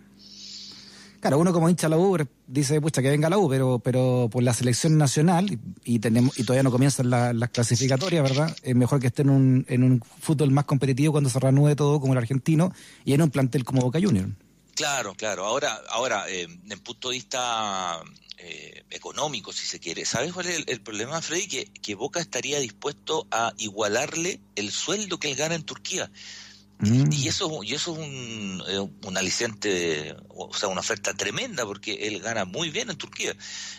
Claro, 1.26 1.40
uno 1.40 1.52
como 1.52 1.68
hincha 1.68 1.88
la 1.88 1.98
U 1.98 2.16
dice, 2.46 2.80
pucha, 2.80 3.02
que 3.02 3.10
venga 3.10 3.28
la 3.28 3.36
U, 3.36 3.48
pero, 3.48 3.80
pero 3.80 4.28
por 4.30 4.44
la 4.44 4.54
selección 4.54 4.96
nacional, 4.96 5.58
y, 5.82 5.98
tenemos, 5.98 6.38
y 6.38 6.44
todavía 6.44 6.62
no 6.62 6.70
comienzan 6.70 7.10
las 7.10 7.50
clasificatorias, 7.50 8.22
¿verdad? 8.22 8.56
Es 8.62 8.76
mejor 8.76 9.00
que 9.00 9.08
esté 9.08 9.22
en 9.22 9.30
un, 9.30 9.66
en 9.68 9.82
un 9.82 10.00
fútbol 10.20 10.52
más 10.52 10.66
competitivo 10.66 11.10
cuando 11.10 11.28
se 11.28 11.40
reanude 11.40 11.74
todo 11.74 11.98
como 11.98 12.12
el 12.12 12.18
argentino 12.20 12.72
y 13.04 13.14
en 13.14 13.22
un 13.22 13.30
plantel 13.30 13.64
como 13.64 13.82
Boca 13.82 13.98
Juniors. 14.00 14.30
Claro, 14.76 15.16
claro. 15.16 15.46
Ahora, 15.46 15.80
ahora 15.88 16.30
eh, 16.30 16.42
en 16.44 16.78
punto 16.78 17.08
de 17.08 17.16
vista 17.16 18.00
eh, 18.38 18.84
económico, 18.90 19.52
si 19.52 19.66
se 19.66 19.80
quiere, 19.80 20.04
¿sabes 20.04 20.32
cuál 20.32 20.46
es 20.46 20.62
el, 20.64 20.80
problema, 20.80 21.20
Freddy? 21.22 21.48
Que, 21.48 21.64
que 21.64 21.96
Boca 21.96 22.20
estaría 22.20 22.60
dispuesto 22.60 23.26
a 23.32 23.52
igualarle 23.58 24.38
el 24.54 24.70
sueldo 24.70 25.18
que 25.18 25.32
él 25.32 25.36
gana 25.36 25.56
en 25.56 25.64
Turquía. 25.64 26.08
Mm. 26.78 27.10
Y 27.10 27.28
eso, 27.28 27.62
y 27.62 27.74
eso 27.74 27.92
es 27.92 27.98
un, 27.98 28.62
eh, 28.68 28.78
un, 28.78 29.16
aliciente, 29.16 30.14
o 30.28 30.52
sea, 30.52 30.68
una 30.68 30.80
oferta 30.80 31.14
tremenda, 31.14 31.64
porque 31.64 31.94
él 32.06 32.20
gana 32.20 32.44
muy 32.44 32.70
bien 32.70 32.90
en 32.90 32.96
Turquía. 32.96 33.34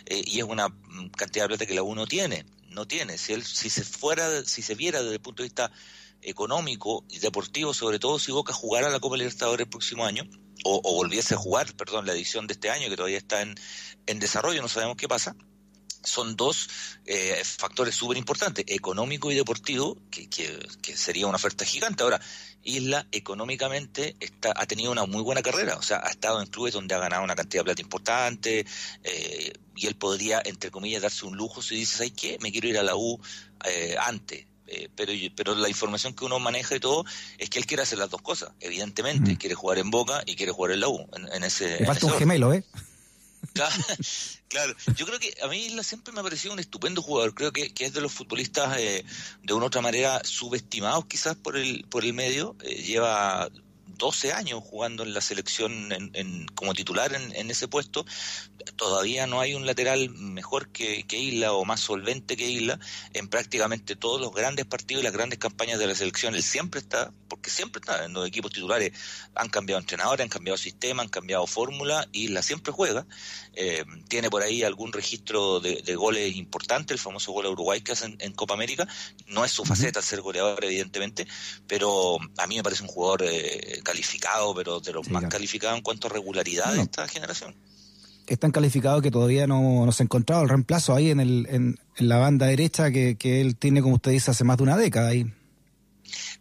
Eh, 0.06 0.24
y 0.26 0.40
es 0.40 0.46
una 0.46 0.74
cantidad 1.16 1.46
de 1.46 1.50
plata 1.50 1.66
que 1.66 1.76
la 1.76 1.84
uno 1.84 2.08
tiene, 2.08 2.46
no 2.70 2.88
tiene. 2.88 3.18
Si 3.18 3.34
él, 3.34 3.44
si 3.44 3.70
se 3.70 3.84
fuera, 3.84 4.44
si 4.46 4.62
se 4.62 4.76
viera 4.76 5.02
desde 5.02 5.16
el 5.16 5.22
punto 5.22 5.44
de 5.44 5.50
vista 5.50 5.72
económico 6.22 7.06
y 7.10 7.20
deportivo, 7.20 7.74
sobre 7.74 8.00
todo 8.00 8.18
si 8.18 8.32
Boca 8.32 8.54
jugara 8.54 8.90
la 8.90 9.00
Copa 9.00 9.18
Libertadores 9.18 9.66
el 9.66 9.70
próximo 9.70 10.06
año, 10.06 10.24
o, 10.64 10.82
o, 10.84 10.96
volviese 10.96 11.36
a 11.36 11.38
jugar, 11.38 11.72
perdón, 11.76 12.08
la 12.08 12.14
edición 12.14 12.48
de 12.48 12.54
este 12.54 12.72
año, 12.72 12.90
que 12.90 12.96
todavía 12.96 13.20
está 13.20 13.44
en, 13.44 13.54
en 14.08 14.20
desarrollo, 14.20 14.62
no 14.62 14.68
sabemos 14.68 14.98
qué 14.98 15.08
pasa, 15.08 15.36
son 16.08 16.36
dos 16.36 16.70
eh, 17.06 17.42
factores 17.44 17.96
súper 17.96 18.18
importantes, 18.18 18.66
económico 18.68 19.32
y 19.32 19.36
deportivo, 19.36 19.98
que, 20.10 20.28
que, 20.28 20.98
sería 20.98 21.28
una 21.28 21.36
oferta 21.36 21.66
gigante. 21.66 22.04
Ahora, 22.04 22.20
Isla 22.64 23.06
económicamente 23.12 24.16
está, 24.20 24.54
ha 24.56 24.66
tenido 24.66 24.92
una 24.92 25.06
muy 25.06 25.22
buena 25.22 25.42
carrera, 25.42 25.76
o 25.76 25.82
sea, 25.82 26.02
ha 26.04 26.10
estado 26.10 26.42
en 26.42 26.48
clubes 26.48 26.74
donde 26.74 26.96
ha 26.96 27.00
ganado 27.00 27.24
una 27.24 27.36
cantidad 27.36 27.62
de 27.62 27.66
plata 27.66 27.82
importante 27.82 28.66
eh, 29.04 29.54
y 29.76 29.88
él 29.88 29.96
podría, 29.96 30.42
entre 30.44 30.72
comillas, 30.72 31.02
darse 31.02 31.26
un 31.26 31.38
lujo 31.38 31.62
si 31.62 31.76
dices, 31.76 31.98
¿sabes 31.98 32.14
qué? 32.14 32.38
Me 32.42 32.52
quiero 32.52 32.68
ir 32.68 32.78
a 32.78 32.84
la 32.84 32.96
U 32.96 33.20
eh, 33.66 33.96
antes. 34.00 34.46
pero, 34.96 35.14
pero 35.36 35.56
la 35.56 35.70
información 35.70 36.14
que 36.14 36.26
uno 36.26 36.40
maneja 36.40 36.76
y 36.76 36.80
todo 36.80 37.06
es 37.38 37.50
que 37.50 37.60
él 37.60 37.66
quiere 37.66 37.84
hacer 37.84 38.00
las 38.00 38.10
dos 38.10 38.22
cosas, 38.22 38.52
evidentemente, 38.60 39.38
quiere 39.38 39.56
jugar 39.56 39.78
en 39.78 39.92
Boca 39.92 40.24
y 40.26 40.36
quiere 40.36 40.52
jugar 40.52 40.72
en 40.72 40.80
la 40.82 40.90
U. 40.90 41.08
En, 41.14 41.44
ese, 41.44 41.86
falta 41.86 42.06
un 42.06 42.14
gemelo, 42.14 42.54
¿eh? 42.54 42.64
Claro, 44.50 44.74
yo 44.96 45.06
creo 45.06 45.20
que 45.20 45.36
a 45.44 45.48
mí 45.50 45.76
siempre 45.84 46.14
me 46.14 46.22
ha 46.22 46.24
parecido 46.24 46.54
un 46.54 46.60
estupendo 46.60 47.02
jugador. 47.02 47.34
Creo 47.34 47.52
que, 47.52 47.74
es 47.78 47.94
de 47.94 48.00
los 48.00 48.14
futbolistas 48.14 48.78
eh, 48.78 49.04
de 49.44 49.54
una 49.54 49.66
otra 49.66 49.82
manera 49.82 50.22
subestimados 50.24 51.06
quizás 51.06 51.36
por 51.36 51.58
el, 51.58 51.86
por 51.90 52.06
el 52.06 52.14
medio. 52.14 52.56
Eh, 52.64 52.82
lleva 52.82 53.50
12 53.98 54.34
años 54.34 54.62
jugando 54.64 55.04
en 55.04 55.14
la 55.14 55.22
selección 55.22 55.92
en, 55.92 56.48
como 56.56 56.74
titular 56.74 57.14
en, 57.14 57.52
ese 57.52 57.68
puesto. 57.68 58.06
Todavía 58.76 59.28
no 59.28 59.40
hay 59.40 59.54
un 59.54 59.66
lateral 59.66 60.10
mejor 60.10 60.70
que, 60.70 61.04
que, 61.04 61.18
Isla 61.18 61.54
o 61.54 61.66
más 61.66 61.80
solvente 61.80 62.36
que 62.36 62.50
Isla 62.50 62.80
en 63.14 63.28
prácticamente 63.28 63.96
todos 63.96 64.20
los 64.20 64.34
grandes 64.34 64.66
partidos 64.66 65.02
y 65.02 65.06
las 65.06 65.14
grandes 65.14 65.40
campañas 65.40 65.80
de 65.80 65.88
la 65.88 65.96
selección. 65.96 66.36
Él 66.36 66.44
siempre 66.44 66.80
está, 66.80 67.12
porque 67.28 67.50
siempre 67.50 67.80
está 67.80 68.06
en 68.06 68.14
los 68.14 68.28
equipos 68.28 68.52
titulares. 68.52 68.92
Han 69.36 69.50
cambiado 69.50 69.80
entrenadores, 69.80 70.24
han 70.24 70.30
cambiado 70.30 70.58
sistema, 70.58 71.02
han 71.04 71.10
cambiado 71.10 71.48
fórmula. 71.48 72.08
Isla 72.12 72.42
siempre 72.42 72.72
juega. 72.74 73.06
Eh, 73.54 73.84
tiene 74.08 74.30
por 74.30 74.44
ahí 74.44 74.64
algún 74.64 74.94
registro 74.94 75.60
de, 75.60 75.96
goles 75.96 76.36
importante, 76.36 76.94
el 76.94 77.00
famoso 77.00 77.32
gol 77.32 77.48
a 77.48 77.50
Uruguay 77.50 77.82
que 77.82 77.94
hacen 77.94 78.16
en 78.20 78.34
Copa 78.34 78.54
América. 78.54 78.88
No 79.26 79.44
es 79.46 79.52
su 79.52 79.66
faceta 79.66 80.02
ser 80.02 80.22
goleador, 80.22 80.64
evidentemente, 80.64 81.28
pero 81.68 82.18
a 82.38 82.48
mí 82.48 82.56
me 82.56 82.64
parece 82.64 82.84
un 82.84 82.90
jugador 82.90 83.24
eh, 83.24 83.82
calificado, 83.88 84.54
pero 84.54 84.82
de 84.82 84.92
los 84.92 85.10
más 85.10 85.26
calificados 85.30 85.78
en 85.78 85.84
cuanto 85.84 86.08
a 86.08 86.10
regularidad 86.10 86.74
de 86.74 86.82
esta 86.82 87.08
generación. 87.08 87.56
Es 88.28 88.38
tan 88.38 88.52
calificado 88.52 89.02
que 89.02 89.10
todavía 89.10 89.48
no, 89.48 89.86
no 89.86 89.92
se 89.94 90.04
ha 90.04 90.06
encontrado 90.06 90.44
el 90.44 90.50
reemplazo 90.50 90.94
ahí 90.94 91.10
en, 91.10 91.22
el, 91.22 91.48
en, 91.50 91.80
la 91.98 92.18
banda 92.18 92.48
derecha 92.48 92.92
que, 92.92 93.16
que 93.16 93.40
él 93.40 93.56
tiene, 93.56 93.82
como 93.82 93.96
usted 93.96 94.12
dice, 94.12 94.32
hace 94.32 94.44
más 94.44 94.58
de 94.58 94.64
una 94.64 94.76
década 94.76 95.08
ahí. 95.08 95.32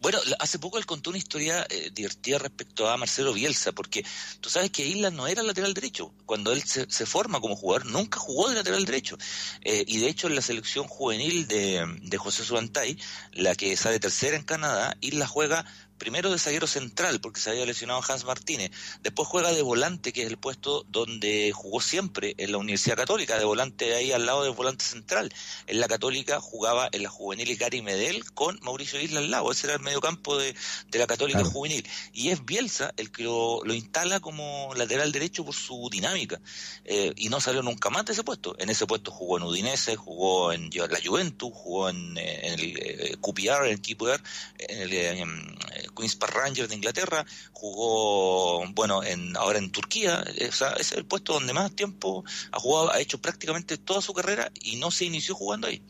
Bueno, 0.01 0.19
hace 0.39 0.59
poco 0.59 0.79
él 0.79 0.87
contó 0.87 1.11
una 1.11 1.19
historia 1.19 1.67
eh, 1.69 1.91
divertida 1.93 2.39
respecto 2.39 2.89
a 2.89 2.97
Marcelo 2.97 3.33
Bielsa, 3.33 3.73
porque 3.73 4.05
tú 4.41 4.51
sabes 4.51 4.71
que 4.71 4.87
Isla 4.87 5.11
no 5.11 5.27
era 5.27 5.43
lateral 5.43 5.75
derecho. 5.75 6.13
Cuando 6.27 6.53
él 6.53 6.63
se, 6.63 7.07
forma 7.07 7.41
como 7.41 7.57
jugador, 7.57 7.87
nunca 7.87 8.19
jugó 8.19 8.49
de 8.49 8.57
lateral 8.57 8.85
derecho. 8.85 9.17
Eh, 9.63 9.85
y 9.87 9.99
de 9.99 10.09
hecho, 10.09 10.29
en 10.29 10.35
la 10.35 10.43
selección 10.43 10.87
juvenil 10.87 11.47
de, 11.49 11.85
de 12.03 12.19
José 12.19 12.45
Subantay, 12.45 12.99
la 13.33 13.55
que 13.55 13.77
sale 13.77 13.99
tercera 13.99 14.37
en 14.37 14.43
Canadá, 14.43 14.97
Isla 15.01 15.27
juega 15.27 15.65
primero 15.99 16.31
de 16.31 16.39
zaguero 16.39 16.67
central, 16.67 17.21
porque 17.21 17.41
se 17.41 17.51
había 17.51 17.67
lesionado 17.67 18.03
Hans 18.07 18.25
Martínez. 18.25 18.71
Después 19.03 19.29
juega 19.29 19.53
de 19.53 19.63
volante, 19.63 20.13
que 20.13 20.23
es 20.23 20.29
el 20.29 20.39
puesto 20.39 20.85
donde 20.89 21.53
jugó 21.53 21.81
siempre 21.81 22.35
en 22.39 22.53
la 22.53 22.59
Universidad 22.59 22.97
Católica, 22.97 23.39
de 23.39 23.45
volante 23.45 23.95
ahí 23.95 24.13
al 24.13 24.27
lado 24.27 24.45
del 24.45 24.53
volante 24.53 24.85
central. 24.85 25.33
En 25.67 25.81
la 25.81 25.89
Católica 25.89 26.41
jugaba 26.41 26.89
en 26.93 27.03
la 27.03 27.09
juvenil 27.09 27.57
Gary 27.57 27.83
Medel 27.83 28.25
con 28.33 28.59
Mauricio 28.63 29.01
Isla 29.01 29.21
al 29.21 29.31
lado. 29.31 29.51
Ese 29.51 29.67
era 29.67 29.77
el 29.77 29.83
mediocampo 29.83 30.37
de, 30.37 30.55
de 30.91 30.99
la 30.99 31.07
Católica 31.07 31.45
juvenil. 31.45 31.87
Y 32.13 32.31
es 32.31 32.45
Bielsa 32.45 32.93
el 32.97 33.11
que 33.11 33.25
lo, 33.25 33.63
instala 33.67 34.21
como 34.21 34.73
lateral 34.75 35.13
derecho 35.13 35.45
por 35.45 35.55
su 35.55 35.89
dinámica. 35.91 36.41
Eh, 36.85 37.13
y 37.17 37.29
no 37.29 37.41
salió 37.41 37.63
nunca 37.63 37.91
más 37.91 38.05
de 38.05 38.13
ese 38.13 38.25
puesto. 38.25 38.57
En 38.59 38.71
ese 38.71 38.87
puesto 38.87 39.11
jugó 39.11 39.39
en 39.39 39.45
Udinese, 39.45 39.97
jugó 39.97 40.53
en 40.53 40.71
la 40.71 40.99
Juventus, 41.05 41.51
jugó 41.53 41.89
en, 41.89 42.17
el 42.17 42.77
eh, 42.77 43.17
QPR, 43.21 43.67
en 43.67 43.73
el 43.73 43.81
QPR, 43.81 44.23
en 44.59 44.81
el, 44.81 44.93
en, 44.93 45.57
Queens 45.95 46.17
Park 46.17 46.35
Rangers 46.35 46.69
de 46.69 46.77
Inglaterra, 46.77 47.25
jugó, 47.53 48.65
bueno, 48.73 49.03
en, 49.03 49.37
ahora 49.37 49.59
en 49.59 49.71
Turquía, 49.71 50.25
ese 50.37 50.65
es 50.79 50.93
el 50.93 51.05
puesto 51.05 51.35
donde 51.35 51.53
más 51.53 51.73
tiempo 51.73 52.25
ha 52.53 52.59
jugado, 52.59 52.93
ha 52.93 53.01
hecho 53.01 53.19
prácticamente 53.21 53.79
toda 53.79 54.01
su 54.01 54.13
carrera 54.13 54.51
y 54.63 54.77
no 54.77 54.91
se 54.91 55.05
inició 55.05 55.35
jugando 55.35 55.67
ahí. 55.69 55.83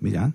Mira. 0.00 0.32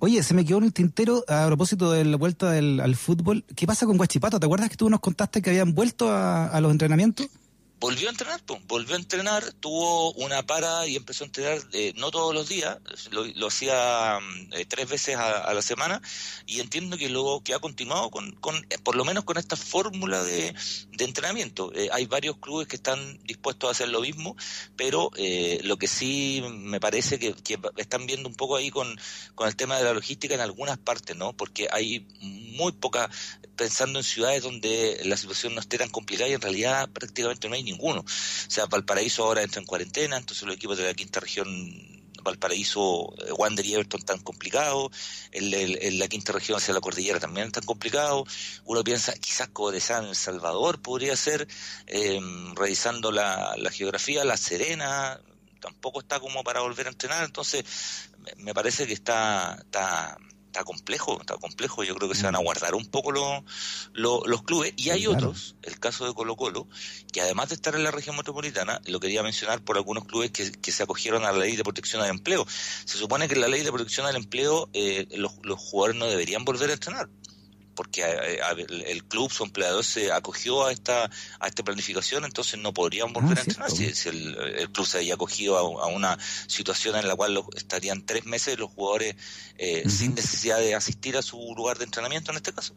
Oye, 0.00 0.22
se 0.22 0.32
me 0.32 0.44
quedó 0.44 0.58
en 0.58 0.64
el 0.64 0.72
tintero 0.72 1.24
a 1.26 1.46
propósito 1.46 1.90
de 1.90 2.04
la 2.04 2.16
vuelta 2.16 2.52
del, 2.52 2.78
al 2.78 2.94
fútbol. 2.94 3.44
¿Qué 3.56 3.66
pasa 3.66 3.84
con 3.84 3.96
Guachipato? 3.96 4.38
¿Te 4.38 4.46
acuerdas 4.46 4.70
que 4.70 4.76
tú 4.76 4.88
nos 4.88 5.00
contaste 5.00 5.42
que 5.42 5.50
habían 5.50 5.74
vuelto 5.74 6.08
a 6.12 6.60
los 6.60 6.70
entrenamientos? 6.70 7.28
Volvió 7.80 8.08
a 8.08 8.10
entrenar, 8.10 8.40
pues, 8.44 8.60
volvió 8.66 8.94
a 8.94 8.98
entrenar, 8.98 9.52
tuvo 9.54 10.12
una 10.14 10.44
para 10.44 10.86
y 10.86 10.96
empezó 10.96 11.24
a 11.24 11.26
entrenar 11.26 11.58
eh, 11.72 11.92
no 11.96 12.10
todos 12.10 12.34
los 12.34 12.48
días, 12.48 12.78
lo, 13.10 13.46
hacía 13.46 14.18
mm, 14.20 14.54
eh, 14.54 14.64
tres 14.66 14.88
veces 14.88 15.16
a, 15.16 15.52
la 15.52 15.62
semana 15.62 16.02
y 16.46 16.60
entiendo 16.60 16.96
que 16.96 17.08
luego 17.08 17.42
que 17.42 17.54
ha 17.54 17.58
continuado 17.58 18.10
con, 18.10 18.32
con 18.32 18.56
eh, 18.70 18.78
por 18.82 18.96
lo 18.96 19.04
menos 19.04 19.24
con 19.24 19.38
esta 19.38 19.56
fórmula 19.56 20.22
de, 20.22 20.54
de 20.92 21.04
entrenamiento. 21.04 21.72
hay 21.92 22.06
varios 22.06 22.38
clubes 22.38 22.66
que 22.66 22.76
están 22.76 23.18
dispuestos 23.24 23.68
a 23.68 23.72
hacer 23.72 23.88
lo 23.88 24.00
mismo, 24.00 24.36
pero 24.76 25.10
lo 25.62 25.76
que 25.76 25.88
sí 25.88 26.42
me 26.50 26.80
parece 26.80 27.18
que, 27.18 27.34
que, 27.34 27.58
están 27.76 28.06
viendo 28.06 28.28
un 28.28 28.34
poco 28.34 28.56
ahí 28.56 28.70
con, 28.70 28.98
con 29.34 29.48
el 29.48 29.56
tema 29.56 29.76
de 29.76 29.84
la 29.84 29.92
logística 29.92 30.34
en 30.34 30.40
algunas 30.40 30.78
partes, 30.78 31.16
¿no? 31.16 31.32
Porque 31.32 31.68
hay 31.70 32.06
muy 32.20 32.72
poca, 32.72 33.10
pensando 33.56 33.98
en 33.98 34.04
ciudades 34.04 34.42
donde 34.42 35.00
la 35.04 35.16
situación 35.16 35.54
no 35.54 35.60
esté 35.60 35.78
tan 35.78 35.90
complicada 35.90 36.30
y 36.30 36.34
en 36.34 36.40
realidad 36.40 36.88
prácticamente 36.90 37.48
no 37.48 37.54
hay 37.54 37.62
ninguno. 37.70 38.00
O 38.00 38.50
sea, 38.50 38.66
Valparaíso 38.66 39.24
ahora 39.24 39.42
entra 39.42 39.60
en 39.60 39.66
cuarentena, 39.66 40.16
entonces 40.16 40.44
los 40.44 40.56
equipos 40.56 40.78
de 40.78 40.84
la 40.84 40.94
quinta 40.94 41.20
región 41.20 41.46
Valparaíso, 42.22 43.14
eh, 43.26 43.32
Wander 43.32 43.64
y 43.64 43.74
Everton 43.74 44.02
tan 44.02 44.20
complicados, 44.20 44.90
en, 45.32 45.98
la 45.98 46.08
quinta 46.08 46.32
región 46.32 46.58
hacia 46.58 46.74
la 46.74 46.80
cordillera 46.80 47.20
también 47.20 47.50
tan 47.50 47.64
complicado. 47.64 48.24
Uno 48.64 48.84
piensa, 48.84 49.14
quizás 49.14 49.48
Codesán 49.48 50.04
en 50.04 50.10
El 50.10 50.16
Salvador 50.16 50.80
podría 50.80 51.16
ser, 51.16 51.48
eh, 51.86 52.20
revisando 52.54 53.10
la, 53.12 53.56
geografía, 53.72 54.24
La 54.24 54.36
Serena 54.36 55.20
tampoco 55.60 56.00
está 56.00 56.20
como 56.20 56.44
para 56.44 56.60
volver 56.60 56.86
a 56.86 56.90
entrenar, 56.90 57.24
entonces 57.24 57.64
me 58.36 58.54
parece 58.54 58.86
que 58.86 58.92
está, 58.92 59.56
está 59.58 60.16
está 60.58 60.64
complejo, 60.64 61.20
está 61.20 61.36
complejo. 61.36 61.84
Yo 61.84 61.94
creo 61.94 62.08
que 62.08 62.16
se 62.16 62.24
van 62.24 62.34
a 62.34 62.40
mm. 62.40 62.44
guardar 62.44 62.74
un 62.74 62.86
poco 62.86 63.12
los 63.12 64.42
clubes. 64.42 64.72
Y 64.76 64.90
hay 64.90 65.06
otros, 65.06 65.54
el 65.62 65.78
caso 65.78 66.06
de 66.06 66.14
Colo 66.14 66.36
Colo, 66.36 66.66
que 67.12 67.20
además 67.20 67.50
de 67.50 67.54
estar 67.54 67.74
en 67.74 67.84
la 67.84 67.90
región 67.90 68.16
metropolitana, 68.16 68.80
lo 68.86 68.98
quería 68.98 69.22
mencionar 69.22 69.60
por 69.62 69.76
algunos 69.76 70.04
clubes 70.04 70.32
que, 70.32 70.50
que 70.50 70.72
se 70.72 70.82
acogieron 70.82 71.24
a 71.24 71.32
la 71.32 71.38
ley 71.38 71.54
de 71.54 71.62
protección 71.62 72.02
al 72.02 72.10
empleo. 72.10 72.46
Se 72.84 72.98
supone 72.98 73.28
que 73.28 73.34
en 73.34 73.40
la 73.40 73.48
ley 73.48 73.62
de 73.62 73.70
protección 73.70 74.06
al 74.06 74.16
empleo 74.16 74.68
eh, 74.72 75.06
los, 75.12 75.34
los 75.42 75.60
jugadores 75.60 75.96
no 75.96 76.06
deberían 76.06 76.44
volver 76.44 76.70
a 76.70 76.72
entrenar 76.74 77.08
porque 77.78 78.02
eh, 78.02 78.40
el 78.88 79.04
club, 79.04 79.30
su 79.30 79.44
empleador 79.44 79.84
se 79.84 80.10
acogió 80.10 80.66
a 80.66 80.72
esta 80.72 81.08
a 81.38 81.46
esta 81.46 81.62
planificación, 81.62 82.24
entonces 82.24 82.58
no 82.58 82.74
podrían 82.74 83.12
volver 83.12 83.38
ah, 83.38 83.40
a 83.40 83.44
entrenar 83.44 83.70
si, 83.70 84.08
el, 84.08 84.68
club 84.72 84.84
se 84.84 84.98
había 84.98 85.14
acogido 85.14 85.56
a, 85.56 85.86
una 85.86 86.18
situación 86.48 86.96
en 86.96 87.06
la 87.06 87.14
cual 87.14 87.40
estarían 87.54 88.04
tres 88.04 88.26
meses 88.26 88.58
los 88.58 88.70
jugadores 88.70 89.14
eh, 89.58 89.88
sin 89.88 90.16
necesidad 90.16 90.58
de 90.58 90.74
asistir 90.74 91.16
a 91.16 91.22
su 91.22 91.38
lugar 91.56 91.78
de 91.78 91.84
entrenamiento 91.84 92.32
en 92.32 92.38
este 92.38 92.52
caso. 92.52 92.74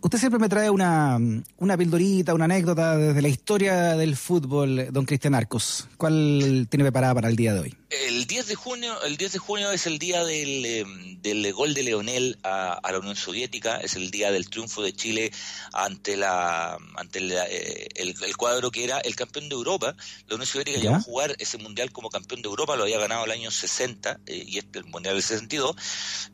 Usted 0.00 0.18
siempre 0.18 0.40
me 0.40 0.48
trae 0.48 0.68
una, 0.68 1.16
una 1.58 1.76
pildorita, 1.76 2.34
una 2.34 2.46
anécdota 2.46 2.96
desde 2.96 3.22
la 3.22 3.28
historia 3.28 3.96
del 3.96 4.16
fútbol, 4.16 4.88
don 4.90 5.04
Cristian 5.04 5.36
Arcos. 5.36 5.88
¿Cuál 5.96 6.66
tiene 6.68 6.84
preparada 6.84 7.14
para 7.14 7.28
el 7.28 7.36
día 7.36 7.54
de 7.54 7.60
hoy? 7.60 7.74
El 7.88 8.26
10 8.26 8.48
de 8.48 8.56
junio, 8.56 9.00
el 9.02 9.16
10 9.16 9.34
de 9.34 9.38
junio 9.38 9.70
es 9.70 9.86
el 9.86 10.00
día 10.00 10.24
del, 10.24 10.66
em, 10.66 11.22
del 11.22 11.52
gol 11.52 11.72
de 11.72 11.84
Leonel 11.84 12.36
a, 12.42 12.80
la 12.82 12.98
Unión 12.98 13.14
Soviética, 13.14 13.76
es 13.76 13.94
el 13.94 14.10
día 14.10 14.32
del 14.32 14.50
triunfo 14.50 14.82
de 14.82 14.92
Chile 14.92 15.30
ante 15.72 16.16
la 16.16 16.78
ante 16.96 17.20
eh, 17.20 17.88
el, 17.94 18.36
cuadro 18.36 18.72
que 18.72 18.82
era 18.82 18.98
el 18.98 19.14
campeón 19.14 19.48
de 19.48 19.54
Europa. 19.54 19.94
La 20.26 20.34
Unión 20.34 20.48
Soviética 20.48 20.78
llegó 20.78 20.96
a 20.96 21.00
jugar 21.00 21.36
ese 21.38 21.58
mundial 21.58 21.92
como 21.92 22.10
campeón 22.10 22.42
de 22.42 22.48
Europa, 22.48 22.74
lo 22.74 22.82
había 22.82 22.98
ganado 22.98 23.24
el 23.24 23.30
año 23.30 23.52
60 23.52 24.18
eh, 24.26 24.44
y 24.48 24.58
este 24.58 24.80
el 24.80 24.86
mundial 24.86 25.14
del 25.14 25.22
62. 25.22 25.76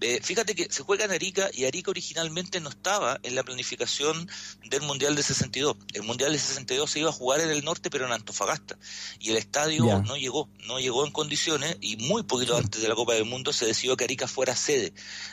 Eh, 0.01 0.21
fíjate 0.23 0.55
que 0.55 0.73
se 0.73 0.83
juega 0.83 1.05
en 1.05 1.11
Arica 1.11 1.51
y 1.53 1.67
Arica 1.67 1.91
originalmente 1.91 2.61
no 2.61 2.71
estaba 2.71 3.21
en 3.23 3.35
la 3.35 3.43
planificación 3.43 4.27
del 4.71 4.81
mundial 4.81 5.15
de 5.17 5.23
62. 5.23 5.77
El 5.93 6.05
mundial 6.05 6.33
de 6.33 6.39
62 6.39 6.91
se 6.91 7.01
iba 7.01 7.11
a 7.11 7.13
jugar 7.13 7.41
en 7.41 7.51
el 7.51 7.63
norte, 7.63 7.91
pero 7.91 8.07
en 8.07 8.13
Antofagasta 8.13 8.79
y 9.19 9.33
el 9.33 9.37
estadio 9.37 10.01
no 10.01 10.17
llegó, 10.17 10.49
no 10.67 10.81
llegó 10.81 11.05
en 11.05 11.13
condiciones 11.13 11.42
y 11.81 11.97
muy 11.97 12.23
poquito 12.23 12.57
antes 12.57 12.81
de 12.81 12.89
la 12.89 12.95
Copa 12.95 13.15
del 13.15 13.25
Mundo 13.25 13.53
se 13.53 13.67
decidió 13.67 13.97
que 13.97 14.05
Arica 14.05 14.29
fuera 14.29 14.55
sede. 14.55 14.93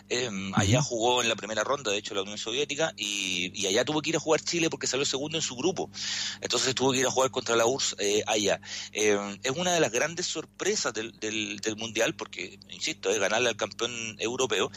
Em, 0.09 0.51
allá 0.55 0.81
jugó 0.81 1.21
en 1.21 1.29
la 1.29 1.35
primera 1.35 1.63
ronda, 1.63 1.91
de 1.91 1.97
hecho, 1.97 2.15
la 2.15 2.23
Unión 2.23 2.39
Soviética 2.39 2.93
y, 2.97 3.67
allá 3.67 3.85
tuvo 3.85 4.01
que 4.01 4.09
ir 4.09 4.15
a 4.15 4.19
jugar 4.19 4.41
Chile 4.41 4.71
porque 4.71 4.87
salió 4.87 5.05
segundo 5.05 5.37
en 5.37 5.43
su 5.43 5.55
grupo. 5.55 5.91
Entonces 6.41 6.73
tuvo 6.73 6.93
que 6.93 6.99
ir 6.99 7.05
a 7.05 7.11
jugar 7.11 7.29
contra 7.29 7.55
la 7.55 7.67
URSS 7.67 7.95
eh, 7.99 8.23
allá. 8.25 8.59
Em, 8.91 9.37
es 9.43 9.51
una 9.51 9.71
de 9.71 9.79
las 9.79 9.91
grandes 9.91 10.25
sorpresas 10.25 10.93
del, 10.93 11.11
del, 11.19 11.59
Mundial 11.77 12.15
porque, 12.15 12.59
insisto, 12.71 13.11
es 13.11 13.19
ganarle 13.19 13.49
al 13.49 13.55
campeón 13.55 13.91
europeo. 14.19 14.71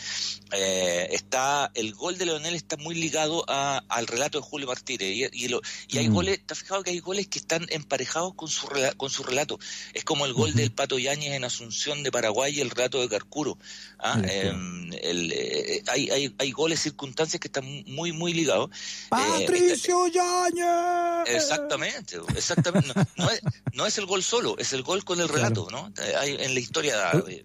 Eh, 0.53 1.09
está 1.13 1.71
El 1.75 1.95
gol 1.95 2.19
de 2.19 2.27
Leonel 2.27 2.55
está 2.55 2.77
muy 2.77 2.95
ligado 2.95 3.45
al 3.49 4.07
relato 4.07 4.39
de 4.39 4.45
Julio 4.45 4.67
Martínez 4.67 5.33
y, 5.33 5.47
y, 5.47 5.99
hay 5.99 6.09
goles, 6.09 6.41
¿te 6.45 6.53
has 6.53 6.61
fijado 6.61 6.83
que 6.83 6.91
hay 6.91 7.01
goles 7.01 7.27
que 7.29 7.39
están 7.39 7.67
emparejados 7.71 8.35
con 8.35 8.49
su, 8.49 8.69
con 8.99 9.09
su 9.09 9.23
relato? 9.23 9.59
Es 9.95 10.05
como 10.05 10.27
el 10.27 10.35
gol 10.35 10.53
del 10.53 10.73
Pato 10.73 10.99
Yañez 10.99 11.22
en 11.27 11.45
Asunción 11.45 12.03
de 12.03 12.11
Paraguay 12.11 12.57
y 12.57 12.61
el 12.61 12.71
rato 12.71 13.01
de 13.01 13.09
Carcuro. 13.09 13.59
¿ah? 13.99 14.21
Em, 14.29 14.91
eh, 14.93 15.83
hay, 15.89 16.11
hay, 16.11 16.35
hay, 16.39 16.51
goles, 16.53 16.81
circunstancias 16.81 17.41
que 17.41 17.49
están 17.49 17.65
muy, 17.87 18.13
muy 18.13 18.33
ligados. 18.33 18.71
Eh, 18.71 19.09
¡Patricio 19.11 20.07
Yáñez! 20.09 21.35
Exactamente, 21.35 22.17
exactamente. 22.37 22.93
No, 23.17 23.31
es, 23.31 23.41
no, 23.73 23.87
es, 23.87 23.99
el 23.99 24.07
gol 24.07 24.23
solo, 24.23 24.57
es 24.59 24.73
el 24.73 24.83
gol 24.83 25.05
con 25.05 25.21
el 25.21 25.29
relato, 25.29 25.69
¿no? 25.71 25.93
Hay, 26.19 26.37
en 26.39 26.55
la 26.55 26.61
historia, 26.61 26.95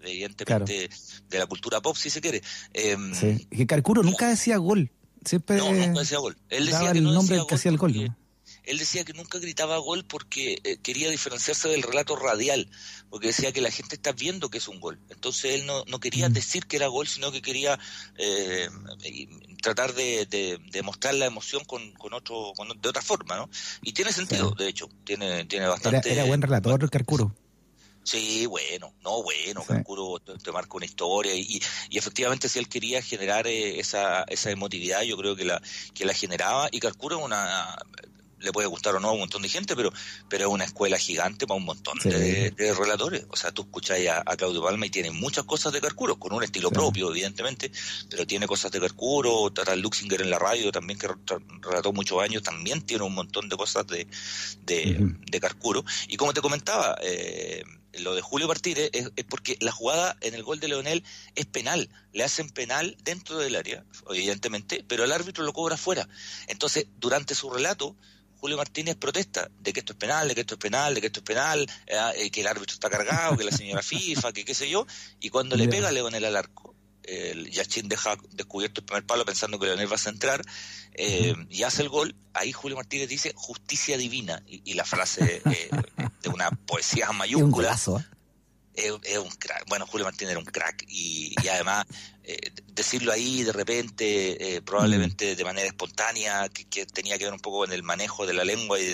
evidentemente, 0.02 0.90
de 1.28 1.38
la 1.38 1.46
cultura 1.46 1.80
pop, 1.80 1.96
si 1.96 2.10
se 2.10 2.20
quiere. 2.20 2.42
Em, 2.72 3.12
que 3.50 3.66
Carcuro 3.66 4.02
nunca 4.02 4.28
decía 4.28 4.56
gol. 4.56 4.90
Siempre 5.24 5.56
no, 5.56 5.72
nunca 5.72 6.00
decía 6.00 6.18
gol. 6.18 6.36
Él 6.48 6.66
decía 6.66 6.92
que 6.92 6.98
el 6.98 7.04
nombre 7.04 7.40
que 7.48 7.54
hacía 7.54 7.70
el 7.70 7.76
gol. 7.76 8.14
Él 8.68 8.78
decía 8.78 9.04
que 9.04 9.14
nunca 9.14 9.38
gritaba 9.38 9.78
gol 9.78 10.04
porque 10.04 10.60
eh, 10.62 10.76
quería 10.82 11.10
diferenciarse 11.10 11.68
del 11.68 11.82
relato 11.82 12.16
radial, 12.16 12.68
porque 13.08 13.28
decía 13.28 13.50
que 13.50 13.62
la 13.62 13.70
gente 13.70 13.94
está 13.94 14.12
viendo 14.12 14.50
que 14.50 14.58
es 14.58 14.68
un 14.68 14.78
gol. 14.78 15.00
Entonces 15.08 15.54
él 15.54 15.66
no, 15.66 15.84
no 15.86 15.98
quería 16.00 16.28
mm. 16.28 16.32
decir 16.34 16.66
que 16.66 16.76
era 16.76 16.86
gol, 16.88 17.08
sino 17.08 17.32
que 17.32 17.40
quería 17.40 17.78
eh, 18.18 18.68
tratar 19.62 19.94
de, 19.94 20.26
de, 20.26 20.82
mostrar 20.82 21.14
la 21.14 21.24
emoción 21.24 21.64
con, 21.64 21.92
con 21.92 22.12
otro, 22.12 22.52
de 22.80 22.88
otra 22.88 23.02
forma, 23.02 23.36
¿no? 23.36 23.48
Y 23.82 23.92
tiene 23.92 24.12
sentido, 24.12 24.50
de 24.50 24.68
hecho, 24.68 24.88
tiene, 25.04 25.46
tiene 25.46 25.66
bastante... 25.66 26.12
Era, 26.12 26.24
buen 26.24 26.42
relator, 26.42 26.90
Carcuro. 26.90 27.34
Sí, 28.02 28.46
bueno, 28.46 28.94
no, 29.02 29.22
bueno, 29.22 29.64
Carcuro 29.64 30.18
te, 30.18 30.52
marca 30.52 30.76
una 30.76 30.86
historia 30.86 31.34
y, 31.34 31.60
y, 31.90 31.98
efectivamente 31.98 32.48
si 32.48 32.58
él 32.58 32.68
quería 32.68 33.02
generar 33.02 33.46
eh, 33.46 33.80
esa, 33.80 34.24
esa 34.24 34.50
emotividad, 34.50 35.02
yo 35.02 35.16
creo 35.18 35.36
que 35.36 35.44
la, 35.44 35.60
que 35.92 36.06
la 36.06 36.14
generaba 36.14 36.68
y 36.72 36.80
Carcuro 36.80 37.18
es 37.18 37.24
una 37.24 37.76
le 38.40 38.52
puede 38.52 38.68
gustar 38.68 38.94
o 38.94 39.00
no 39.00 39.08
a 39.08 39.12
un 39.12 39.20
montón 39.20 39.42
de 39.42 39.48
gente, 39.48 39.74
pero, 39.74 39.92
pero 40.28 40.46
es 40.46 40.50
una 40.50 40.64
escuela 40.64 40.98
gigante 40.98 41.46
para 41.46 41.58
un 41.58 41.64
montón 41.64 41.98
de, 42.04 42.52
relatores. 42.78 43.26
O 43.30 43.36
sea, 43.36 43.50
tú 43.52 43.62
escuchas 43.62 43.98
a, 44.24 44.36
Claudio 44.36 44.62
Palma 44.62 44.86
y 44.86 44.90
tiene 44.90 45.10
muchas 45.10 45.44
cosas 45.44 45.72
de 45.72 45.80
Carcuro, 45.80 46.18
con 46.18 46.32
un 46.32 46.44
estilo 46.44 46.70
propio, 46.70 47.10
evidentemente, 47.10 47.72
pero 48.08 48.26
tiene 48.26 48.46
cosas 48.46 48.70
de 48.70 48.80
Carcuro, 48.80 49.50
Tara 49.52 49.74
Luxinger 49.74 50.22
en 50.22 50.30
la 50.30 50.38
radio 50.38 50.70
también, 50.70 50.98
que 50.98 51.08
relató 51.60 51.92
muchos 51.92 52.20
años, 52.22 52.42
también 52.42 52.82
tiene 52.82 53.04
un 53.04 53.14
montón 53.14 53.48
de 53.48 53.56
cosas 53.56 53.86
de, 53.86 54.06
de, 54.64 55.40
Carcuro. 55.40 55.84
Y 56.08 56.16
como 56.16 56.32
te 56.32 56.40
comentaba, 56.40 56.96
eh, 57.02 57.62
lo 57.94 58.14
de 58.14 58.22
Julio 58.22 58.48
Martínez 58.48 58.90
es, 58.92 59.10
es, 59.16 59.24
porque 59.24 59.56
la 59.60 59.72
jugada 59.72 60.16
en 60.20 60.34
el 60.34 60.42
gol 60.42 60.60
de 60.60 60.68
Leonel 60.68 61.04
es 61.34 61.46
penal, 61.46 61.88
le 62.12 62.24
hacen 62.24 62.50
penal 62.50 62.96
dentro 63.02 63.38
del 63.38 63.56
área, 63.56 63.84
evidentemente, 64.10 64.84
pero 64.86 65.04
el 65.04 65.12
árbitro 65.12 65.44
lo 65.44 65.52
cobra 65.52 65.76
fuera. 65.76 66.08
Entonces, 66.46 66.86
durante 66.98 67.34
su 67.34 67.50
relato, 67.50 67.96
Julio 68.40 68.56
Martínez 68.56 68.96
protesta 68.96 69.50
de 69.58 69.72
que 69.72 69.80
esto 69.80 69.92
es 69.92 69.98
penal, 69.98 70.28
de 70.28 70.34
que 70.34 70.42
esto 70.42 70.54
es 70.54 70.60
penal, 70.60 70.94
de 70.94 71.00
que 71.00 71.06
esto 71.08 71.20
es 71.20 71.24
penal, 71.24 71.68
eh, 71.86 71.96
eh, 72.16 72.30
que 72.30 72.40
el 72.40 72.46
árbitro 72.46 72.74
está 72.74 72.88
cargado, 72.88 73.36
que 73.36 73.44
la 73.44 73.50
señora 73.50 73.82
FIFA, 73.82 74.32
que 74.32 74.44
qué 74.44 74.54
sé 74.54 74.70
yo, 74.70 74.86
y 75.20 75.30
cuando 75.30 75.56
le 75.56 75.68
pega 75.68 75.88
a 75.88 75.92
Leonel 75.92 76.24
al 76.24 76.36
arco, 76.36 76.74
el 77.02 77.50
Yachin 77.50 77.88
deja 77.88 78.16
descubierto 78.32 78.80
el 78.80 78.84
primer 78.84 79.04
palo 79.04 79.24
pensando 79.24 79.58
que 79.58 79.66
Leonel 79.66 79.90
va 79.90 79.96
a 79.96 79.98
centrar 79.98 80.44
eh, 80.92 81.34
y 81.48 81.62
hace 81.62 81.82
el 81.82 81.88
gol, 81.88 82.14
ahí 82.34 82.52
Julio 82.52 82.76
Martínez 82.76 83.08
dice 83.08 83.32
justicia 83.34 83.96
divina, 83.96 84.42
y, 84.46 84.74
la 84.74 84.84
frase 84.84 85.42
de 86.22 86.28
una 86.28 86.50
poesía 86.50 87.10
mayúscula. 87.12 87.76
Es, 88.78 89.18
un 89.18 89.30
crack. 89.30 89.64
Bueno, 89.68 89.86
Julio 89.86 90.04
Martínez 90.04 90.32
era 90.32 90.38
un 90.38 90.44
crack 90.44 90.84
y 90.88 91.34
además 91.48 91.86
eh, 92.30 92.52
decirlo 92.74 93.10
ahí 93.10 93.42
de 93.42 93.54
repente, 93.54 94.56
eh, 94.56 94.60
probablemente 94.60 95.32
mm. 95.32 95.36
de 95.38 95.44
manera 95.44 95.66
espontánea, 95.66 96.46
que, 96.50 96.84
tenía 96.84 97.16
que 97.16 97.24
ver 97.24 97.32
un 97.32 97.40
poco 97.40 97.60
con 97.60 97.72
el 97.72 97.82
manejo 97.82 98.26
de 98.26 98.34
la 98.34 98.44
lengua 98.44 98.78
y 98.78 98.84